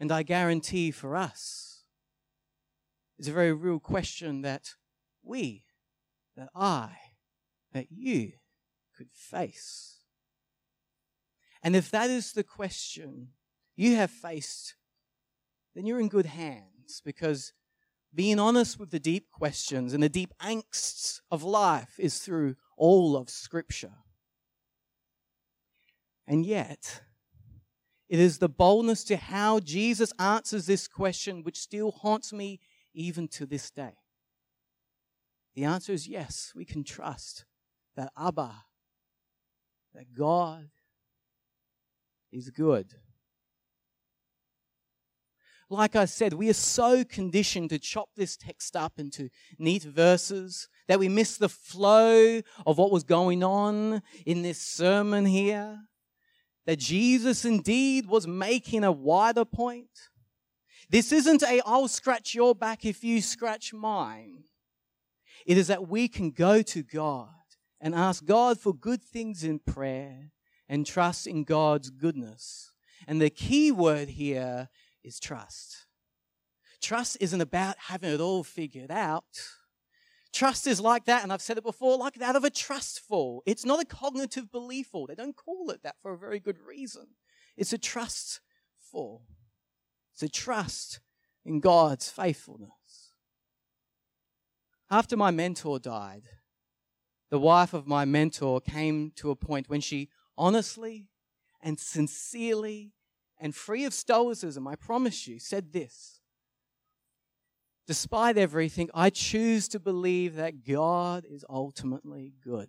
And 0.00 0.10
I 0.10 0.22
guarantee 0.22 0.90
for 0.90 1.14
us, 1.14 1.84
it's 3.18 3.28
a 3.28 3.32
very 3.32 3.52
real 3.52 3.78
question 3.78 4.42
that 4.42 4.74
we, 5.22 5.64
that 6.36 6.48
I, 6.54 6.90
that 7.72 7.86
you 7.90 8.32
could 9.00 9.08
face. 9.14 10.00
And 11.62 11.74
if 11.74 11.90
that 11.90 12.10
is 12.10 12.32
the 12.32 12.44
question 12.44 13.28
you 13.74 13.96
have 13.96 14.10
faced, 14.10 14.74
then 15.74 15.86
you're 15.86 16.00
in 16.00 16.10
good 16.10 16.26
hands 16.26 17.00
because 17.02 17.54
being 18.14 18.38
honest 18.38 18.78
with 18.78 18.90
the 18.90 19.00
deep 19.00 19.30
questions 19.30 19.94
and 19.94 20.02
the 20.02 20.10
deep 20.10 20.34
angsts 20.42 21.20
of 21.30 21.42
life 21.42 21.94
is 21.98 22.18
through 22.18 22.56
all 22.76 23.16
of 23.16 23.30
Scripture. 23.30 23.94
And 26.26 26.44
yet, 26.44 27.00
it 28.10 28.18
is 28.18 28.36
the 28.36 28.50
boldness 28.50 29.02
to 29.04 29.16
how 29.16 29.60
Jesus 29.60 30.12
answers 30.18 30.66
this 30.66 30.86
question 30.86 31.42
which 31.42 31.58
still 31.58 31.90
haunts 31.90 32.34
me 32.34 32.60
even 32.92 33.28
to 33.28 33.46
this 33.46 33.70
day. 33.70 33.94
The 35.54 35.64
answer 35.64 35.94
is 35.94 36.06
yes, 36.06 36.52
we 36.54 36.66
can 36.66 36.84
trust 36.84 37.46
that 37.96 38.12
Abba, 38.18 38.64
that 39.94 40.14
God 40.16 40.68
is 42.32 42.50
good. 42.50 42.94
Like 45.68 45.94
I 45.94 46.04
said, 46.04 46.32
we 46.32 46.50
are 46.50 46.54
so 46.54 47.04
conditioned 47.04 47.70
to 47.70 47.78
chop 47.78 48.08
this 48.16 48.36
text 48.36 48.74
up 48.74 48.94
into 48.98 49.28
neat 49.56 49.84
verses 49.84 50.68
that 50.88 50.98
we 50.98 51.08
miss 51.08 51.36
the 51.36 51.48
flow 51.48 52.40
of 52.66 52.76
what 52.76 52.90
was 52.90 53.04
going 53.04 53.44
on 53.44 54.02
in 54.26 54.42
this 54.42 54.60
sermon 54.60 55.26
here. 55.26 55.78
That 56.66 56.80
Jesus 56.80 57.44
indeed 57.44 58.06
was 58.06 58.26
making 58.26 58.82
a 58.82 58.90
wider 58.90 59.44
point. 59.44 59.90
This 60.88 61.12
isn't 61.12 61.44
a 61.44 61.62
I'll 61.64 61.88
scratch 61.88 62.34
your 62.34 62.54
back 62.54 62.84
if 62.84 63.04
you 63.04 63.20
scratch 63.20 63.72
mine. 63.72 64.44
It 65.46 65.56
is 65.56 65.68
that 65.68 65.88
we 65.88 66.08
can 66.08 66.32
go 66.32 66.62
to 66.62 66.82
God 66.82 67.28
and 67.80 67.94
ask 67.94 68.24
God 68.24 68.58
for 68.58 68.74
good 68.74 69.02
things 69.02 69.42
in 69.42 69.58
prayer 69.58 70.32
and 70.68 70.86
trust 70.86 71.26
in 71.26 71.44
God's 71.44 71.90
goodness. 71.90 72.72
And 73.06 73.20
the 73.20 73.30
key 73.30 73.72
word 73.72 74.10
here 74.10 74.68
is 75.02 75.18
trust. 75.18 75.86
Trust 76.80 77.16
isn't 77.20 77.40
about 77.40 77.76
having 77.78 78.12
it 78.12 78.20
all 78.20 78.44
figured 78.44 78.90
out. 78.90 79.24
Trust 80.32 80.66
is 80.66 80.80
like 80.80 81.06
that, 81.06 81.22
and 81.22 81.32
I've 81.32 81.42
said 81.42 81.58
it 81.58 81.64
before, 81.64 81.98
like 81.98 82.14
that 82.14 82.36
of 82.36 82.44
a 82.44 82.50
trustful. 82.50 83.42
It's 83.46 83.64
not 83.64 83.82
a 83.82 83.84
cognitive 83.84 84.46
beliefful. 84.52 85.08
They 85.08 85.14
don't 85.14 85.36
call 85.36 85.70
it 85.70 85.82
that 85.82 85.96
for 86.00 86.12
a 86.12 86.18
very 86.18 86.38
good 86.38 86.58
reason. 86.66 87.08
It's 87.56 87.72
a 87.72 87.78
trustful. 87.78 89.22
It's 90.14 90.22
a 90.22 90.28
trust 90.28 91.00
in 91.44 91.60
God's 91.60 92.10
faithfulness. 92.10 93.12
After 94.90 95.16
my 95.16 95.30
mentor 95.30 95.78
died, 95.78 96.28
the 97.30 97.38
wife 97.38 97.72
of 97.72 97.86
my 97.86 98.04
mentor 98.04 98.60
came 98.60 99.12
to 99.16 99.30
a 99.30 99.36
point 99.36 99.68
when 99.68 99.80
she 99.80 100.08
honestly 100.36 101.08
and 101.62 101.78
sincerely 101.78 102.92
and 103.38 103.54
free 103.54 103.84
of 103.84 103.94
stoicism, 103.94 104.66
I 104.68 104.74
promise 104.74 105.26
you, 105.26 105.38
said 105.38 105.72
this. 105.72 106.20
Despite 107.86 108.36
everything, 108.36 108.90
I 108.94 109.10
choose 109.10 109.66
to 109.68 109.80
believe 109.80 110.36
that 110.36 110.64
God 110.64 111.24
is 111.28 111.44
ultimately 111.48 112.34
good. 112.44 112.68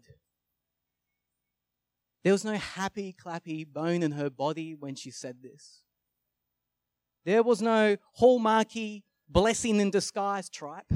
There 2.23 2.33
was 2.33 2.45
no 2.45 2.55
happy, 2.55 3.15
clappy 3.19 3.65
bone 3.65 4.03
in 4.03 4.11
her 4.11 4.29
body 4.29 4.75
when 4.75 4.95
she 4.95 5.11
said 5.11 5.37
this. 5.41 5.81
There 7.25 7.43
was 7.43 7.61
no 7.61 7.97
hallmarky 8.19 9.03
blessing 9.27 9.79
in 9.79 9.91
disguise 9.91 10.49
tripe. 10.49 10.91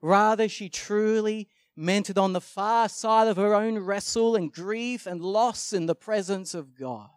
Rather, 0.00 0.48
she 0.48 0.68
truly 0.68 1.48
meant 1.76 2.08
it 2.08 2.16
on 2.16 2.32
the 2.32 2.40
far 2.40 2.88
side 2.88 3.28
of 3.28 3.36
her 3.36 3.54
own 3.54 3.78
wrestle 3.78 4.34
and 4.34 4.52
grief 4.52 5.06
and 5.06 5.20
loss 5.20 5.72
in 5.72 5.86
the 5.86 5.94
presence 5.94 6.54
of 6.54 6.74
God. 6.74 7.10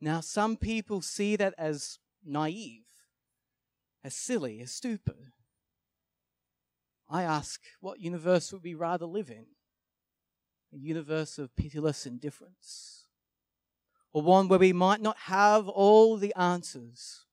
Now, 0.00 0.20
some 0.20 0.56
people 0.56 1.00
see 1.00 1.36
that 1.36 1.54
as 1.56 1.98
naive, 2.24 2.84
as 4.04 4.14
silly, 4.14 4.60
as 4.60 4.72
stupid. 4.72 5.32
I 7.08 7.22
ask, 7.22 7.60
what 7.80 8.00
universe 8.00 8.52
would 8.52 8.64
we 8.64 8.74
rather 8.74 9.06
live 9.06 9.30
in? 9.30 9.46
A 10.74 10.78
universe 10.78 11.38
of 11.38 11.54
pitiless 11.56 12.06
indifference? 12.06 13.06
Or 14.12 14.22
one 14.22 14.48
where 14.48 14.58
we 14.58 14.72
might 14.72 15.00
not 15.00 15.16
have 15.18 15.68
all 15.68 16.16
the 16.16 16.34
answers, 16.34 17.24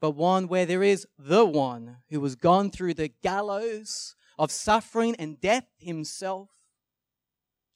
but 0.00 0.12
one 0.12 0.48
where 0.48 0.66
there 0.66 0.82
is 0.82 1.06
the 1.18 1.44
one 1.44 1.98
who 2.08 2.22
has 2.24 2.34
gone 2.34 2.70
through 2.70 2.94
the 2.94 3.12
gallows 3.22 4.16
of 4.38 4.50
suffering 4.50 5.14
and 5.18 5.40
death 5.40 5.66
himself, 5.78 6.48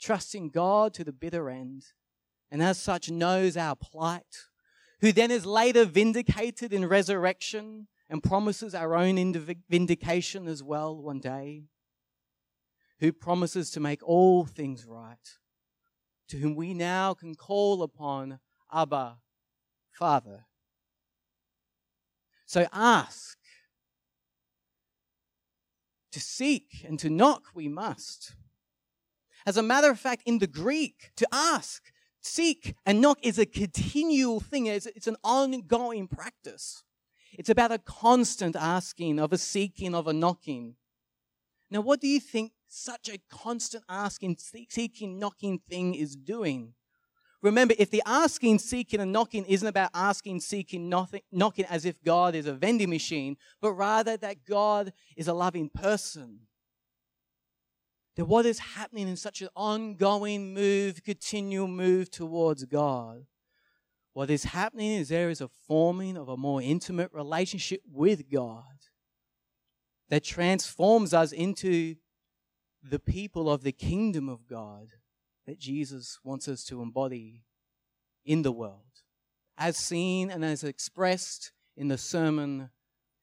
trusting 0.00 0.48
God 0.48 0.94
to 0.94 1.04
the 1.04 1.12
bitter 1.12 1.50
end, 1.50 1.84
and 2.50 2.62
as 2.62 2.78
such 2.78 3.10
knows 3.10 3.56
our 3.56 3.76
plight, 3.76 4.48
who 5.00 5.12
then 5.12 5.30
is 5.30 5.44
later 5.44 5.84
vindicated 5.84 6.72
in 6.72 6.88
resurrection 6.88 7.88
and 8.08 8.22
promises 8.22 8.74
our 8.74 8.94
own 8.94 9.16
vindication 9.68 10.46
as 10.46 10.62
well 10.62 10.96
one 10.96 11.20
day, 11.20 11.64
who 13.00 13.12
promises 13.12 13.70
to 13.70 13.80
make 13.80 14.02
all 14.02 14.46
things 14.46 14.86
right, 14.86 15.38
to 16.28 16.38
whom 16.38 16.54
we 16.54 16.72
now 16.72 17.12
can 17.12 17.34
call 17.34 17.82
upon 17.82 18.38
Abba, 18.72 19.18
Father. 19.90 20.46
So 22.46 22.66
ask. 22.72 23.38
To 26.12 26.20
seek 26.20 26.84
and 26.86 26.98
to 27.00 27.10
knock 27.10 27.46
we 27.54 27.68
must. 27.68 28.34
As 29.46 29.56
a 29.56 29.62
matter 29.62 29.90
of 29.90 29.98
fact, 29.98 30.22
in 30.24 30.38
the 30.38 30.46
Greek, 30.46 31.10
to 31.16 31.26
ask, 31.32 31.92
seek 32.20 32.74
and 32.86 33.00
knock 33.00 33.18
is 33.22 33.38
a 33.38 33.46
continual 33.46 34.40
thing, 34.40 34.66
it's, 34.66 34.86
it's 34.86 35.06
an 35.06 35.16
ongoing 35.22 36.08
practice. 36.08 36.82
It's 37.32 37.50
about 37.50 37.72
a 37.72 37.78
constant 37.78 38.54
asking, 38.56 39.18
of 39.18 39.32
a 39.32 39.38
seeking, 39.38 39.94
of 39.94 40.06
a 40.06 40.12
knocking. 40.12 40.76
Now, 41.70 41.80
what 41.80 42.00
do 42.00 42.06
you 42.06 42.20
think 42.20 42.52
such 42.68 43.08
a 43.08 43.18
constant 43.28 43.84
asking, 43.88 44.36
seeking, 44.68 45.18
knocking 45.18 45.58
thing 45.58 45.94
is 45.94 46.14
doing? 46.14 46.74
Remember, 47.44 47.74
if 47.78 47.90
the 47.90 48.02
asking, 48.06 48.58
seeking, 48.58 49.00
and 49.00 49.12
knocking 49.12 49.44
isn't 49.44 49.68
about 49.68 49.90
asking, 49.92 50.40
seeking, 50.40 50.88
nothing, 50.88 51.20
knocking 51.30 51.66
as 51.66 51.84
if 51.84 52.02
God 52.02 52.34
is 52.34 52.46
a 52.46 52.54
vending 52.54 52.88
machine, 52.88 53.36
but 53.60 53.74
rather 53.74 54.16
that 54.16 54.46
God 54.46 54.94
is 55.14 55.28
a 55.28 55.34
loving 55.34 55.68
person, 55.68 56.40
then 58.16 58.28
what 58.28 58.46
is 58.46 58.58
happening 58.60 59.08
in 59.08 59.16
such 59.16 59.42
an 59.42 59.50
ongoing 59.54 60.54
move, 60.54 61.04
continual 61.04 61.68
move 61.68 62.10
towards 62.10 62.64
God? 62.64 63.26
What 64.14 64.30
is 64.30 64.44
happening 64.44 64.92
is 64.92 65.10
there 65.10 65.28
is 65.28 65.42
a 65.42 65.50
forming 65.68 66.16
of 66.16 66.30
a 66.30 66.38
more 66.38 66.62
intimate 66.62 67.12
relationship 67.12 67.82
with 67.92 68.30
God 68.30 68.64
that 70.08 70.24
transforms 70.24 71.12
us 71.12 71.30
into 71.30 71.96
the 72.82 72.98
people 72.98 73.50
of 73.50 73.64
the 73.64 73.72
kingdom 73.72 74.30
of 74.30 74.46
God 74.46 74.92
that 75.46 75.58
Jesus 75.58 76.18
wants 76.24 76.48
us 76.48 76.64
to 76.64 76.82
embody 76.82 77.44
in 78.24 78.42
the 78.42 78.52
world, 78.52 79.02
as 79.58 79.76
seen 79.76 80.30
and 80.30 80.44
as 80.44 80.64
expressed 80.64 81.52
in 81.76 81.88
the 81.88 81.98
Sermon 81.98 82.70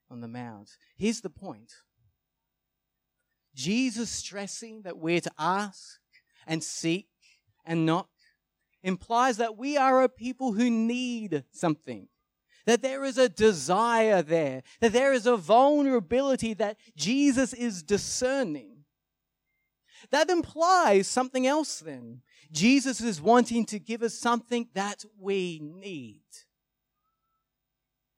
on 0.09 0.21
the 0.21 0.27
Mount. 0.27 0.71
Here's 0.95 1.21
the 1.21 1.29
point 1.29 1.71
Jesus 3.55 4.09
stressing 4.09 4.83
that 4.83 4.97
we're 4.97 5.21
to 5.21 5.31
ask 5.37 5.99
and 6.47 6.63
seek 6.63 7.07
and 7.65 7.85
knock 7.85 8.09
implies 8.83 9.37
that 9.37 9.57
we 9.57 9.77
are 9.77 10.03
a 10.03 10.09
people 10.09 10.53
who 10.53 10.69
need 10.69 11.43
something. 11.51 12.07
That 12.65 12.83
there 12.83 13.03
is 13.03 13.17
a 13.17 13.27
desire 13.29 14.21
there, 14.21 14.61
that 14.81 14.93
there 14.93 15.13
is 15.13 15.25
a 15.25 15.35
vulnerability 15.35 16.53
that 16.55 16.77
Jesus 16.95 17.53
is 17.53 17.81
discerning. 17.81 18.70
That 20.09 20.29
implies 20.29 21.07
something 21.07 21.45
else 21.45 21.79
then. 21.79 22.21
Jesus 22.51 22.99
is 23.01 23.21
wanting 23.21 23.65
to 23.67 23.79
give 23.79 24.01
us 24.01 24.13
something 24.13 24.67
that 24.73 25.05
we 25.19 25.59
need. 25.61 26.23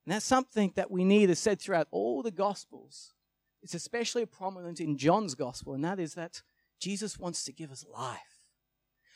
And 0.06 0.14
that's 0.14 0.26
something 0.26 0.74
that 0.76 0.92
we 0.92 1.04
need 1.04 1.30
is 1.30 1.40
said 1.40 1.60
throughout 1.60 1.88
all 1.92 2.24
the 2.24 2.32
Gospels. 2.32 3.14
It's 3.62 3.74
especially 3.74 4.26
prominent 4.26 4.80
in 4.80 4.98
John's 4.98 5.36
Gospel, 5.36 5.74
and 5.74 5.84
that 5.86 6.00
is 6.00 6.16
that 6.16 6.42
Jesus 6.80 7.18
wants 7.18 7.46
to 7.46 7.54
give 7.54 7.72
us 7.72 7.86
life. 7.94 8.20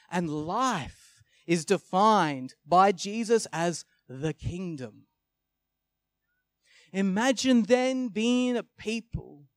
And 0.09 0.29
life 0.29 1.21
is 1.45 1.65
defined 1.65 2.55
by 2.65 2.93
Jesus 2.93 3.47
as 3.51 3.83
the 4.07 4.33
kingdom. 4.33 5.07
Imagine 6.93 7.63
then 7.63 8.07
being 8.07 8.55
a 8.55 8.63
people 8.63 9.47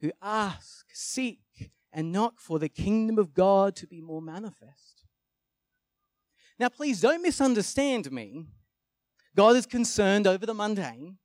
who 0.00 0.12
ask, 0.22 0.86
seek, 0.92 1.72
and 1.98 2.12
knock 2.12 2.38
for 2.38 2.60
the 2.60 2.68
kingdom 2.68 3.18
of 3.18 3.34
God 3.34 3.74
to 3.74 3.84
be 3.84 4.00
more 4.00 4.22
manifest. 4.22 5.04
Now, 6.56 6.68
please 6.68 7.00
don't 7.00 7.22
misunderstand 7.22 8.12
me. 8.12 8.44
God 9.34 9.56
is 9.56 9.66
concerned 9.66 10.24
over 10.24 10.46
the 10.46 10.54
mundane 10.54 11.18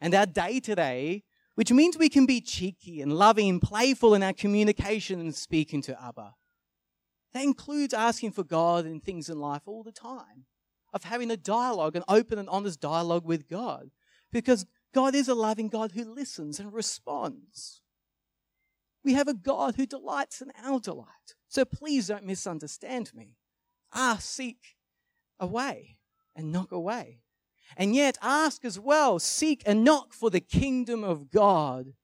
and 0.00 0.14
our 0.14 0.26
day 0.26 0.60
to 0.60 0.76
day, 0.76 1.24
which 1.56 1.72
means 1.72 1.98
we 1.98 2.08
can 2.08 2.26
be 2.26 2.40
cheeky 2.40 3.00
and 3.00 3.12
loving 3.12 3.48
and 3.48 3.60
playful 3.60 4.14
in 4.14 4.22
our 4.22 4.32
communication 4.32 5.18
and 5.18 5.34
speaking 5.34 5.82
to 5.82 6.00
Abba. 6.00 6.36
That 7.32 7.42
includes 7.42 7.92
asking 7.92 8.30
for 8.30 8.44
God 8.44 8.86
in 8.86 9.00
things 9.00 9.28
in 9.28 9.40
life 9.40 9.62
all 9.66 9.82
the 9.82 9.90
time, 9.90 10.46
of 10.92 11.02
having 11.02 11.32
a 11.32 11.36
dialogue, 11.36 11.96
an 11.96 12.04
open 12.06 12.38
and 12.38 12.48
honest 12.48 12.80
dialogue 12.80 13.26
with 13.26 13.48
God, 13.48 13.90
because 14.30 14.64
God 14.94 15.16
is 15.16 15.26
a 15.26 15.34
loving 15.34 15.68
God 15.68 15.90
who 15.90 16.04
listens 16.04 16.60
and 16.60 16.72
responds. 16.72 17.82
We 19.04 19.14
have 19.14 19.28
a 19.28 19.34
God 19.34 19.76
who 19.76 19.86
delights 19.86 20.42
in 20.42 20.52
our 20.62 20.78
delight. 20.78 21.34
So 21.48 21.64
please 21.64 22.08
don't 22.08 22.24
misunderstand 22.24 23.12
me. 23.14 23.36
Ask, 23.94 24.22
seek 24.22 24.76
away, 25.38 25.96
and 26.36 26.52
knock 26.52 26.70
away. 26.70 27.22
And 27.76 27.94
yet 27.94 28.18
ask 28.20 28.64
as 28.64 28.78
well, 28.78 29.18
seek 29.18 29.62
and 29.64 29.84
knock 29.84 30.12
for 30.12 30.30
the 30.30 30.40
kingdom 30.40 31.02
of 31.04 31.30
God. 31.30 31.94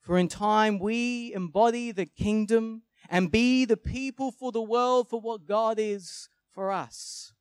For 0.00 0.18
in 0.18 0.28
time 0.28 0.78
we 0.78 1.32
embody 1.34 1.92
the 1.92 2.06
kingdom 2.06 2.82
and 3.08 3.30
be 3.30 3.64
the 3.64 3.76
people 3.76 4.32
for 4.32 4.50
the 4.50 4.62
world 4.62 5.08
for 5.08 5.20
what 5.20 5.46
God 5.46 5.78
is 5.78 6.28
for 6.52 6.72
us. 6.72 7.32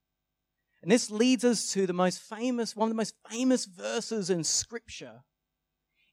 And 0.82 0.92
this 0.92 1.12
leads 1.12 1.46
us 1.46 1.72
to 1.74 1.86
the 1.86 1.94
most 1.94 2.20
famous, 2.20 2.76
one 2.76 2.88
of 2.88 2.92
the 2.92 2.98
most 2.98 3.16
famous 3.30 3.66
verses 3.66 4.30
in 4.30 4.44
Scripture 4.44 5.24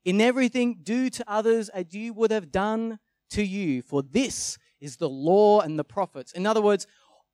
in 0.04 0.20
everything, 0.20 0.78
do 0.82 1.10
to 1.10 1.24
others 1.30 1.68
as 1.68 1.92
you 1.92 2.12
would 2.14 2.30
have 2.30 2.50
done 2.50 2.98
to 3.30 3.42
you, 3.42 3.82
for 3.82 4.02
this 4.02 4.58
is 4.80 4.96
the 4.96 5.08
law 5.08 5.60
and 5.60 5.78
the 5.78 5.84
prophets. 5.84 6.32
In 6.32 6.46
other 6.46 6.62
words, 6.62 6.86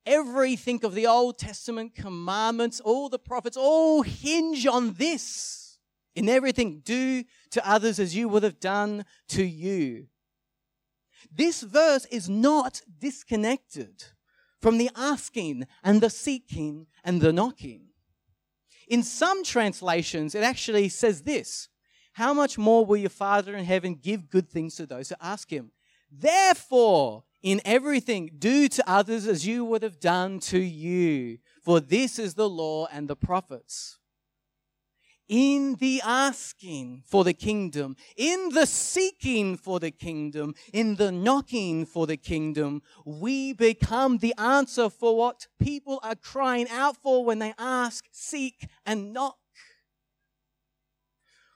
everything 0.05 0.83
of 0.83 0.93
the 0.93 1.07
Old 1.07 1.37
Testament 1.37 1.95
commandments, 1.95 2.79
all 2.79 3.09
the 3.09 3.19
prophets, 3.19 3.57
all 3.57 4.01
hinge 4.01 4.65
on 4.65 4.93
this. 4.93 5.79
In 6.15 6.29
everything, 6.29 6.81
do 6.83 7.23
to 7.51 7.69
others 7.69 7.99
as 7.99 8.15
you 8.15 8.29
would 8.29 8.43
have 8.43 8.59
done 8.59 9.05
to 9.29 9.43
you. 9.43 10.07
This 11.31 11.61
verse 11.61 12.05
is 12.05 12.29
not 12.29 12.81
disconnected 12.99 14.03
from 14.61 14.77
the 14.77 14.89
asking 14.95 15.67
and 15.83 16.01
the 16.01 16.09
seeking 16.09 16.87
and 17.03 17.21
the 17.21 17.33
knocking. 17.33 17.87
In 18.87 19.03
some 19.03 19.43
translations, 19.43 20.35
it 20.35 20.43
actually 20.43 20.89
says 20.89 21.23
this 21.23 21.69
how 22.15 22.33
much 22.33 22.57
more 22.57 22.85
will 22.85 22.95
your 22.95 23.09
Father 23.09 23.57
in 23.57 23.65
heaven 23.65 23.99
give 24.01 24.29
good 24.29 24.49
things 24.49 24.77
to 24.77 24.85
those 24.85 25.09
who 25.09 25.15
ask 25.19 25.51
him? 25.51 25.71
Therefore, 26.09 27.25
in 27.43 27.59
everything, 27.65 28.31
do 28.39 28.69
to 28.69 28.89
others 28.89 29.27
as 29.27 29.45
you 29.45 29.65
would 29.65 29.83
have 29.83 29.99
done 29.99 30.39
to 30.39 30.57
you, 30.57 31.39
for 31.61 31.81
this 31.81 32.17
is 32.17 32.35
the 32.35 32.47
law 32.47 32.87
and 32.89 33.09
the 33.09 33.17
prophets. 33.17 33.99
In 35.27 35.75
the 35.75 36.01
asking 36.05 37.03
for 37.05 37.25
the 37.25 37.33
kingdom, 37.33 37.97
in 38.15 38.47
the 38.53 38.65
seeking 38.65 39.57
for 39.57 39.81
the 39.81 39.91
kingdom, 39.91 40.55
in 40.71 40.95
the 40.95 41.11
knocking 41.11 41.85
for 41.85 42.07
the 42.07 42.15
kingdom, 42.15 42.81
we 43.03 43.51
become 43.51 44.19
the 44.19 44.33
answer 44.37 44.89
for 44.89 45.17
what 45.17 45.47
people 45.59 45.99
are 46.01 46.15
crying 46.15 46.69
out 46.69 46.95
for 46.95 47.25
when 47.25 47.39
they 47.39 47.53
ask, 47.59 48.05
seek, 48.13 48.69
and 48.85 49.11
knock. 49.11 49.35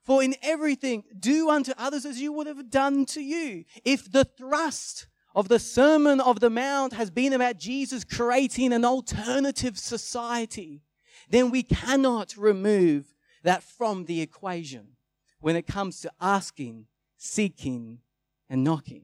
For 0.03 0.23
in 0.23 0.35
everything, 0.41 1.03
do 1.19 1.49
unto 1.49 1.71
others 1.77 2.05
as 2.05 2.19
you 2.19 2.33
would 2.33 2.47
have 2.47 2.69
done 2.69 3.05
to 3.07 3.21
you. 3.21 3.65
If 3.83 4.12
the 4.12 4.25
thrust 4.25 5.07
of 5.35 5.47
the 5.47 5.59
Sermon 5.59 6.19
of 6.19 6.39
the 6.39 6.49
Mount 6.49 6.93
has 6.93 7.09
been 7.09 7.33
about 7.33 7.57
Jesus 7.57 8.03
creating 8.03 8.73
an 8.73 8.85
alternative 8.85 9.77
society, 9.77 10.81
then 11.29 11.51
we 11.51 11.63
cannot 11.63 12.35
remove 12.38 13.13
that 13.43 13.63
from 13.63 14.05
the 14.05 14.21
equation 14.21 14.95
when 15.39 15.55
it 15.55 15.67
comes 15.67 16.01
to 16.01 16.12
asking, 16.19 16.88
seeking, 17.17 17.99
and 18.49 18.63
knocking. 18.63 19.03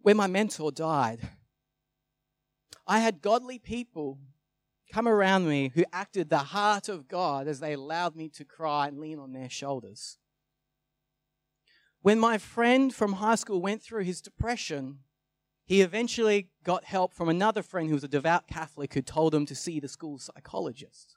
When 0.00 0.16
my 0.16 0.26
mentor 0.26 0.72
died, 0.72 1.20
I 2.92 2.98
had 2.98 3.22
godly 3.22 3.58
people 3.58 4.18
come 4.92 5.08
around 5.08 5.48
me 5.48 5.72
who 5.74 5.86
acted 5.94 6.28
the 6.28 6.40
heart 6.40 6.90
of 6.90 7.08
God 7.08 7.48
as 7.48 7.58
they 7.58 7.72
allowed 7.72 8.14
me 8.14 8.28
to 8.28 8.44
cry 8.44 8.86
and 8.86 8.98
lean 9.00 9.18
on 9.18 9.32
their 9.32 9.48
shoulders. 9.48 10.18
When 12.02 12.18
my 12.18 12.36
friend 12.36 12.94
from 12.94 13.14
high 13.14 13.36
school 13.36 13.62
went 13.62 13.82
through 13.82 14.04
his 14.04 14.20
depression, 14.20 14.98
he 15.64 15.80
eventually 15.80 16.50
got 16.64 16.84
help 16.84 17.14
from 17.14 17.30
another 17.30 17.62
friend 17.62 17.88
who 17.88 17.94
was 17.94 18.04
a 18.04 18.08
devout 18.08 18.46
Catholic 18.46 18.92
who 18.92 19.00
told 19.00 19.34
him 19.34 19.46
to 19.46 19.54
see 19.54 19.80
the 19.80 19.88
school 19.88 20.18
psychologist. 20.18 21.16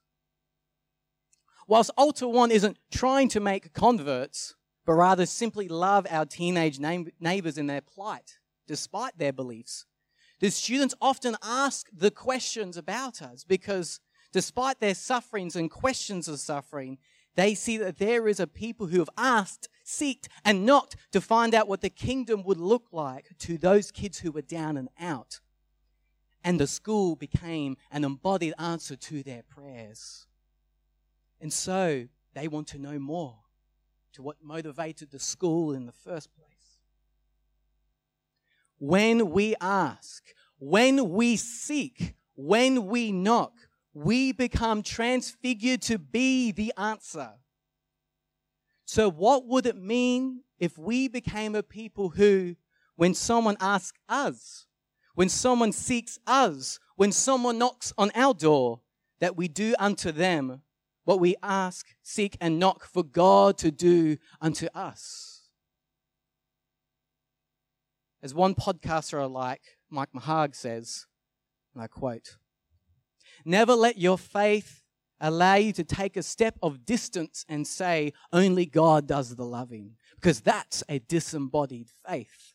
Whilst 1.68 1.92
Alta-1 1.98 2.52
isn't 2.52 2.80
trying 2.90 3.28
to 3.28 3.42
make 3.42 3.74
converts, 3.74 4.56
but 4.86 4.94
rather 4.94 5.26
simply 5.26 5.68
love 5.68 6.08
our 6.10 6.26
teenage 6.26 6.80
neighbors 6.80 7.58
in 7.58 7.68
their 7.68 7.82
plight, 7.82 8.40
despite 8.66 9.18
their 9.18 9.34
beliefs, 9.34 9.86
the 10.40 10.52
students 10.52 10.96
often 11.02 11.36
ask 11.42 11.90
the 11.96 12.12
questions 12.12 12.78
about 12.78 13.22
us 13.22 13.44
because 13.44 14.00
despite 14.32 14.80
their 14.80 14.96
sufferings 14.96 15.56
and 15.56 15.72
questions 15.72 16.28
of 16.28 16.40
suffering, 16.40 16.98
they 17.36 17.54
see 17.54 17.78
that 17.78 17.98
there 17.98 18.28
is 18.28 18.40
a 18.40 18.48
people 18.48 18.88
who 18.88 19.00
have 19.00 19.10
asked, 19.18 19.70
seeked, 19.86 20.28
and 20.44 20.66
knocked 20.66 20.96
to 21.12 21.22
find 21.22 21.54
out 21.54 21.68
what 21.68 21.82
the 21.82 21.90
kingdom 21.90 22.44
would 22.44 22.60
look 22.60 22.88
like 22.92 23.38
to 23.40 23.58
those 23.58 23.92
kids 23.92 24.20
who 24.20 24.32
were 24.32 24.42
down 24.42 24.78
and 24.78 24.90
out. 25.00 25.40
And 26.44 26.60
the 26.60 26.68
school 26.68 27.16
became 27.16 27.76
an 27.92 28.04
embodied 28.04 28.54
answer 28.60 28.96
to 28.96 29.24
their 29.24 29.44
prayers. 29.44 30.28
And 31.42 31.52
so 31.52 32.08
they 32.34 32.48
want 32.48 32.68
to 32.68 32.78
know 32.78 33.00
more 33.00 33.40
to 34.14 34.22
what 34.22 34.38
motivated 34.42 35.12
the 35.12 35.20
school 35.20 35.74
in 35.74 35.86
the 35.86 35.92
first 35.92 36.34
place. 36.34 36.45
When 38.78 39.30
we 39.32 39.56
ask, 39.62 40.24
when 40.60 41.10
we 41.10 41.36
seek, 41.36 42.16
when 42.36 42.88
we 42.88 43.12
knock, 43.12 43.54
we 43.94 44.32
become 44.32 44.84
transfigured 44.84 45.82
to 45.84 45.98
be 45.98 46.52
the 46.52 46.74
answer. 46.78 47.32
So, 48.86 49.10
what 49.10 49.48
would 49.48 49.66
it 49.66 49.78
mean 49.78 50.42
if 50.60 50.78
we 50.78 51.08
became 51.08 51.56
a 51.56 51.64
people 51.64 52.10
who, 52.10 52.56
when 52.96 53.14
someone 53.14 53.58
asks 53.60 54.00
us, 54.08 54.68
when 55.16 55.30
someone 55.30 55.72
seeks 55.72 56.20
us, 56.28 56.80
when 56.96 57.12
someone 57.12 57.58
knocks 57.58 57.94
on 57.98 58.12
our 58.16 58.34
door, 58.34 58.82
that 59.20 59.36
we 59.36 59.48
do 59.48 59.76
unto 59.80 60.12
them 60.12 60.62
what 61.06 61.20
we 61.20 61.36
ask, 61.42 61.88
seek, 62.04 62.38
and 62.42 62.60
knock 62.60 62.86
for 62.86 63.04
God 63.04 63.58
to 63.60 63.72
do 63.72 64.18
unto 64.42 64.68
us? 64.76 65.35
As 68.24 68.34
one 68.34 68.56
podcaster 68.56 69.22
I 69.22 69.26
like, 69.26 69.62
Mike 69.90 70.10
McHargue 70.16 70.56
says, 70.56 71.06
and 71.74 71.84
I 71.84 71.88
quote, 71.88 72.38
Never 73.44 73.76
let 73.76 73.98
your 73.98 74.18
faith 74.18 74.84
allow 75.20 75.56
you 75.56 75.72
to 75.74 75.84
take 75.84 76.18
a 76.18 76.24
step 76.24 76.58
of 76.62 76.86
distance 76.86 77.46
and 77.48 77.68
say, 77.68 78.14
only 78.34 78.66
God 78.66 79.08
does 79.08 79.36
the 79.36 79.46
loving, 79.46 79.96
because 80.16 80.42
that's 80.42 80.84
a 80.90 81.00
disembodied 81.00 81.90
faith. 82.08 82.54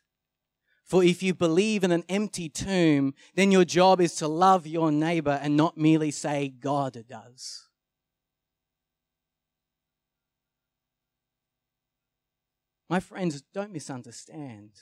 For 0.85 1.05
if 1.05 1.23
you 1.23 1.35
believe 1.35 1.85
in 1.85 1.92
an 1.92 2.05
empty 2.09 2.49
tomb, 2.49 3.14
then 3.37 3.53
your 3.53 3.64
job 3.64 4.01
is 4.01 4.16
to 4.16 4.27
love 4.27 4.66
your 4.66 4.90
neighbor 4.90 5.38
and 5.40 5.57
not 5.57 5.79
merely 5.79 6.11
say, 6.11 6.49
God 6.49 7.05
does. 7.09 7.68
My 12.88 12.99
friends, 12.99 13.40
don't 13.55 13.73
misunderstand. 13.73 14.73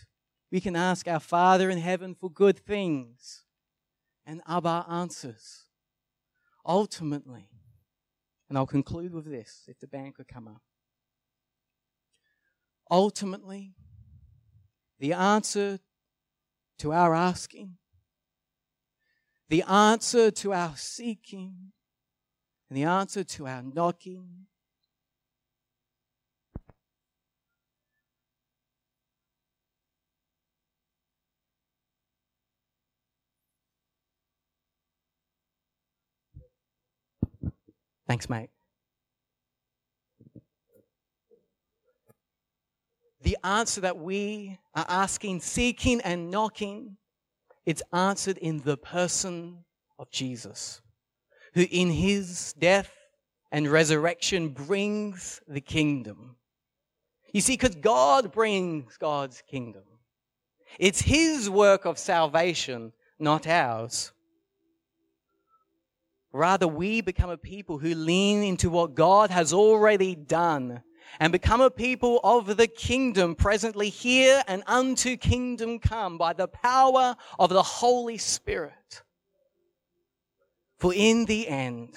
We 0.50 0.60
can 0.60 0.76
ask 0.76 1.06
our 1.06 1.20
Father 1.20 1.68
in 1.68 1.78
heaven 1.78 2.14
for 2.14 2.30
good 2.30 2.58
things, 2.58 3.44
and 4.24 4.40
Abba 4.48 4.86
answers. 4.88 5.64
Ultimately, 6.64 7.50
and 8.48 8.56
I'll 8.56 8.66
conclude 8.66 9.12
with 9.12 9.26
this 9.26 9.64
if 9.68 9.78
the 9.78 9.86
band 9.86 10.14
could 10.14 10.28
come 10.28 10.48
up. 10.48 10.62
Ultimately, 12.90 13.74
the 14.98 15.12
answer 15.12 15.80
to 16.78 16.92
our 16.92 17.14
asking, 17.14 17.76
the 19.48 19.62
answer 19.62 20.30
to 20.30 20.52
our 20.52 20.76
seeking, 20.76 21.72
and 22.68 22.76
the 22.76 22.84
answer 22.84 23.24
to 23.24 23.46
our 23.46 23.62
knocking 23.62 24.47
Thanks, 38.08 38.30
mate. 38.30 38.48
The 43.20 43.36
answer 43.44 43.82
that 43.82 43.98
we 43.98 44.58
are 44.74 44.86
asking, 44.88 45.40
seeking, 45.40 46.00
and 46.00 46.30
knocking, 46.30 46.96
it's 47.66 47.82
answered 47.92 48.38
in 48.38 48.62
the 48.62 48.78
person 48.78 49.58
of 49.98 50.10
Jesus, 50.10 50.80
who 51.52 51.66
in 51.70 51.90
his 51.90 52.54
death 52.54 52.90
and 53.52 53.68
resurrection 53.68 54.48
brings 54.48 55.42
the 55.46 55.60
kingdom. 55.60 56.36
You 57.34 57.42
see, 57.42 57.54
because 57.54 57.74
God 57.74 58.32
brings 58.32 58.96
God's 58.96 59.42
kingdom. 59.42 59.82
It's 60.78 61.02
his 61.02 61.50
work 61.50 61.84
of 61.84 61.98
salvation, 61.98 62.94
not 63.18 63.46
ours. 63.46 64.12
Rather, 66.32 66.68
we 66.68 67.00
become 67.00 67.30
a 67.30 67.38
people 67.38 67.78
who 67.78 67.94
lean 67.94 68.42
into 68.42 68.68
what 68.68 68.94
God 68.94 69.30
has 69.30 69.52
already 69.52 70.14
done 70.14 70.82
and 71.20 71.32
become 71.32 71.60
a 71.60 71.70
people 71.70 72.20
of 72.22 72.56
the 72.56 72.66
kingdom 72.66 73.34
presently 73.34 73.88
here 73.88 74.42
and 74.46 74.62
unto 74.66 75.16
kingdom 75.16 75.78
come 75.78 76.18
by 76.18 76.32
the 76.32 76.48
power 76.48 77.16
of 77.38 77.48
the 77.50 77.62
Holy 77.62 78.18
Spirit. 78.18 79.02
For 80.78 80.92
in 80.94 81.24
the 81.24 81.48
end, 81.48 81.94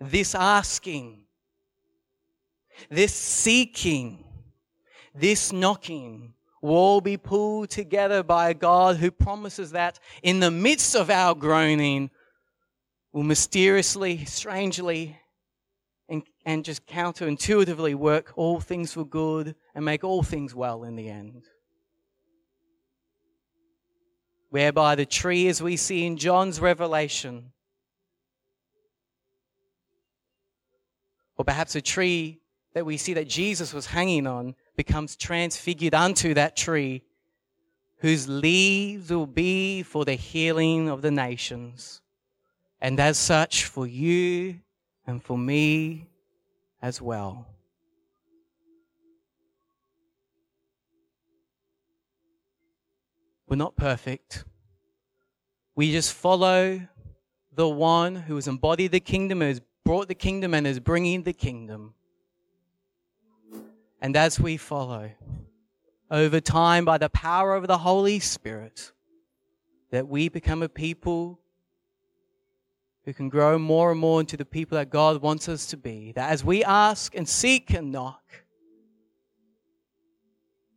this 0.00 0.34
asking, 0.34 1.24
this 2.90 3.12
seeking, 3.12 4.24
this 5.14 5.52
knocking 5.52 6.34
will 6.62 6.74
all 6.74 7.00
be 7.00 7.16
pulled 7.16 7.70
together 7.70 8.22
by 8.22 8.50
a 8.50 8.54
God 8.54 8.96
who 8.96 9.10
promises 9.10 9.72
that 9.72 9.98
in 10.22 10.40
the 10.40 10.50
midst 10.50 10.94
of 10.94 11.10
our 11.10 11.34
groaning, 11.34 12.10
will 13.16 13.22
mysteriously, 13.22 14.26
strangely, 14.26 15.18
and, 16.06 16.22
and 16.44 16.66
just 16.66 16.86
counterintuitively 16.86 17.94
work 17.94 18.30
all 18.36 18.60
things 18.60 18.92
for 18.92 19.06
good 19.06 19.54
and 19.74 19.86
make 19.86 20.04
all 20.04 20.22
things 20.22 20.54
well 20.54 20.84
in 20.84 20.96
the 20.96 21.08
end. 21.08 21.44
Whereby 24.50 24.96
the 24.96 25.06
tree, 25.06 25.48
as 25.48 25.62
we 25.62 25.78
see 25.78 26.04
in 26.04 26.18
John's 26.18 26.60
revelation, 26.60 27.52
or 31.38 31.44
perhaps 31.46 31.74
a 31.74 31.80
tree 31.80 32.42
that 32.74 32.84
we 32.84 32.98
see 32.98 33.14
that 33.14 33.28
Jesus 33.28 33.72
was 33.72 33.86
hanging 33.86 34.26
on, 34.26 34.54
becomes 34.76 35.16
transfigured 35.16 35.94
unto 35.94 36.34
that 36.34 36.54
tree, 36.54 37.02
whose 38.00 38.28
leaves 38.28 39.08
will 39.08 39.26
be 39.26 39.82
for 39.82 40.04
the 40.04 40.16
healing 40.16 40.90
of 40.90 41.00
the 41.00 41.10
nations 41.10 42.02
and 42.80 43.00
as 43.00 43.18
such 43.18 43.64
for 43.64 43.86
you 43.86 44.60
and 45.06 45.22
for 45.22 45.38
me 45.38 46.06
as 46.82 47.00
well. 47.00 47.46
We're 53.48 53.56
not 53.56 53.76
perfect. 53.76 54.44
We 55.76 55.92
just 55.92 56.12
follow 56.12 56.80
the 57.52 57.68
one 57.68 58.16
who 58.16 58.34
has 58.34 58.48
embodied 58.48 58.90
the 58.90 59.00
kingdom, 59.00 59.40
who 59.40 59.46
has 59.46 59.60
brought 59.84 60.08
the 60.08 60.14
kingdom, 60.14 60.52
and 60.52 60.66
is 60.66 60.80
bringing 60.80 61.22
the 61.22 61.32
kingdom. 61.32 61.94
And 64.00 64.16
as 64.16 64.40
we 64.40 64.56
follow, 64.56 65.10
over 66.10 66.40
time, 66.40 66.84
by 66.84 66.98
the 66.98 67.08
power 67.08 67.54
of 67.54 67.66
the 67.66 67.78
Holy 67.78 68.18
Spirit, 68.18 68.92
that 69.90 70.08
we 70.08 70.28
become 70.28 70.62
a 70.62 70.68
people 70.68 71.40
who 73.06 73.14
can 73.14 73.28
grow 73.28 73.56
more 73.56 73.92
and 73.92 74.00
more 74.00 74.18
into 74.18 74.36
the 74.36 74.44
people 74.44 74.76
that 74.76 74.90
God 74.90 75.22
wants 75.22 75.48
us 75.48 75.64
to 75.66 75.76
be. 75.76 76.12
That 76.12 76.30
as 76.30 76.44
we 76.44 76.64
ask 76.64 77.14
and 77.14 77.26
seek 77.26 77.72
and 77.72 77.92
knock, 77.92 78.20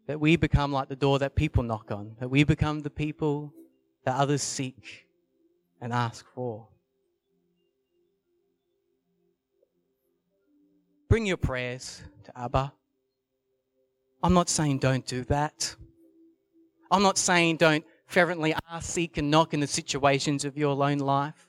that 0.06 0.20
we 0.20 0.36
become 0.36 0.72
like 0.72 0.90
the 0.90 0.96
door 0.96 1.18
that 1.20 1.36
people 1.36 1.64
knock 1.64 1.92
on, 1.92 2.16
that 2.20 2.30
we 2.30 2.44
become 2.44 2.82
the 2.82 2.90
people 2.92 3.52
that 4.06 4.16
others 4.16 4.44
seek 4.44 5.08
and 5.82 5.92
ask 5.92 6.24
for. 6.36 6.68
Bring 11.10 11.26
your 11.26 11.38
prayers 11.38 12.04
to 12.26 12.40
Abba. 12.40 12.72
I'm 14.22 14.36
not 14.36 14.50
saying 14.50 14.78
don't 14.80 15.06
do 15.06 15.24
that. 15.26 15.76
I'm 16.92 17.02
not 17.02 17.18
saying 17.18 17.58
don't 17.58 17.84
fervently 18.06 18.54
ask, 18.70 18.92
seek, 18.92 19.18
and 19.18 19.32
knock 19.32 19.56
in 19.56 19.60
the 19.62 19.68
situations 19.68 20.46
of 20.46 20.58
your 20.58 20.84
own 20.84 21.00
life. 21.00 21.49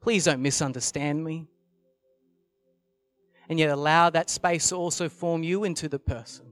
Please 0.00 0.24
don't 0.24 0.42
misunderstand 0.42 1.24
me. 1.24 1.48
And 3.48 3.58
yet 3.58 3.70
allow 3.70 4.10
that 4.10 4.28
space 4.28 4.68
to 4.70 4.76
also 4.76 5.08
form 5.08 5.42
you 5.42 5.64
into 5.64 5.88
the 5.88 5.98
person. 5.98 6.46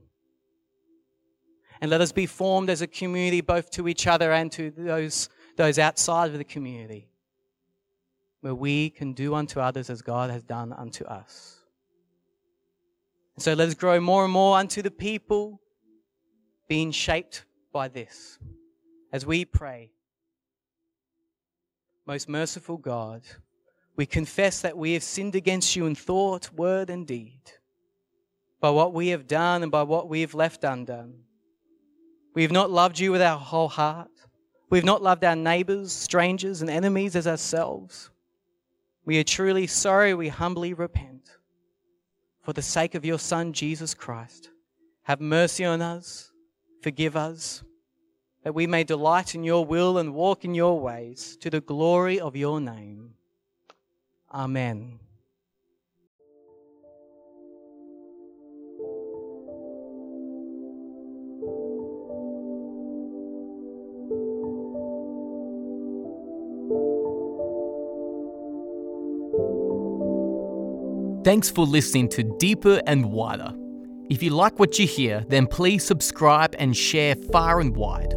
And 1.81 1.91
let 1.91 2.01
us 2.01 2.11
be 2.11 2.25
formed 2.25 2.69
as 2.69 2.81
a 2.81 2.87
community, 2.87 3.41
both 3.41 3.69
to 3.71 3.87
each 3.87 4.07
other 4.07 4.31
and 4.31 4.51
to 4.53 4.71
those, 4.71 5.29
those 5.57 5.77
outside 5.77 6.31
of 6.31 6.37
the 6.37 6.43
community, 6.45 7.09
where 8.41 8.55
we 8.55 8.89
can 8.89 9.13
do 9.13 9.35
unto 9.35 9.59
others 9.59 9.89
as 9.89 10.01
God 10.01 10.29
has 10.29 10.43
done 10.43 10.71
unto 10.71 11.03
us. 11.05 11.57
And 13.35 13.43
so 13.43 13.53
let 13.53 13.67
us 13.67 13.73
grow 13.75 13.99
more 13.99 14.23
and 14.23 14.31
more 14.31 14.57
unto 14.57 14.81
the 14.81 14.91
people 14.91 15.59
being 16.69 16.91
shaped 16.91 17.43
by 17.73 17.89
this. 17.89 18.39
As 19.11 19.25
we 19.25 19.43
pray, 19.43 19.91
most 22.05 22.29
merciful 22.29 22.77
God, 22.77 23.23
we 23.95 24.05
confess 24.05 24.61
that 24.61 24.77
we 24.77 24.93
have 24.93 25.03
sinned 25.03 25.35
against 25.35 25.75
you 25.75 25.85
in 25.85 25.95
thought, 25.95 26.51
word, 26.53 26.89
and 26.89 27.07
deed, 27.07 27.41
by 28.59 28.69
what 28.69 28.93
we 28.93 29.09
have 29.09 29.27
done 29.27 29.63
and 29.63 29.71
by 29.71 29.83
what 29.83 30.09
we 30.09 30.21
have 30.21 30.33
left 30.33 30.63
undone. 30.63 31.15
We 32.33 32.41
have 32.43 32.51
not 32.51 32.69
loved 32.69 32.99
you 32.99 33.11
with 33.11 33.21
our 33.21 33.37
whole 33.37 33.69
heart. 33.69 34.11
We 34.69 34.77
have 34.77 34.85
not 34.85 35.01
loved 35.01 35.23
our 35.23 35.35
neighbors, 35.35 35.91
strangers, 35.93 36.61
and 36.61 36.69
enemies 36.69 37.15
as 37.15 37.27
ourselves. 37.27 38.09
We 39.05 39.19
are 39.19 39.23
truly 39.23 39.67
sorry. 39.67 40.13
We 40.13 40.27
humbly 40.27 40.73
repent. 40.73 41.29
For 42.41 42.53
the 42.53 42.61
sake 42.61 42.93
of 42.93 43.05
your 43.05 43.19
Son, 43.19 43.53
Jesus 43.53 43.93
Christ, 43.93 44.49
have 45.03 45.21
mercy 45.21 45.63
on 45.63 45.81
us, 45.81 46.31
forgive 46.81 47.15
us, 47.15 47.63
that 48.45 48.53
we 48.53 48.67
may 48.67 48.83
delight 48.83 49.33
in 49.33 49.43
your 49.43 49.65
will 49.65 49.97
and 49.97 50.13
walk 50.13 50.45
in 50.45 50.53
your 50.53 50.79
ways 50.79 51.35
to 51.41 51.49
the 51.49 51.59
glory 51.59 52.19
of 52.19 52.35
your 52.35 52.61
name. 52.61 53.15
Amen. 54.31 54.99
Thanks 71.23 71.49
for 71.49 71.65
listening 71.65 72.09
to 72.09 72.21
Deeper 72.37 72.79
and 72.85 73.11
Wider. 73.11 73.55
If 74.11 74.21
you 74.21 74.29
like 74.29 74.59
what 74.59 74.77
you 74.77 74.85
hear, 74.85 75.25
then 75.29 75.47
please 75.47 75.83
subscribe 75.83 76.53
and 76.59 76.77
share 76.77 77.15
far 77.15 77.59
and 77.59 77.75
wide. 77.75 78.13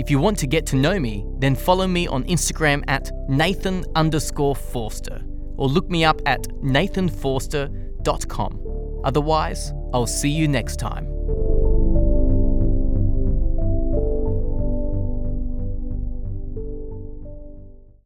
If 0.00 0.10
you 0.10 0.18
want 0.18 0.38
to 0.38 0.46
get 0.46 0.64
to 0.68 0.76
know 0.76 0.98
me, 0.98 1.26
then 1.40 1.54
follow 1.54 1.86
me 1.86 2.06
on 2.06 2.24
Instagram 2.24 2.82
at 2.88 3.10
Nathan 3.28 3.84
underscore 3.94 4.56
Forster 4.56 5.20
or 5.58 5.68
look 5.68 5.90
me 5.90 6.06
up 6.06 6.22
at 6.24 6.42
nathanforster.com. 6.62 9.00
Otherwise, 9.04 9.74
I'll 9.92 10.06
see 10.06 10.30
you 10.30 10.48
next 10.48 10.78
time. 10.78 11.09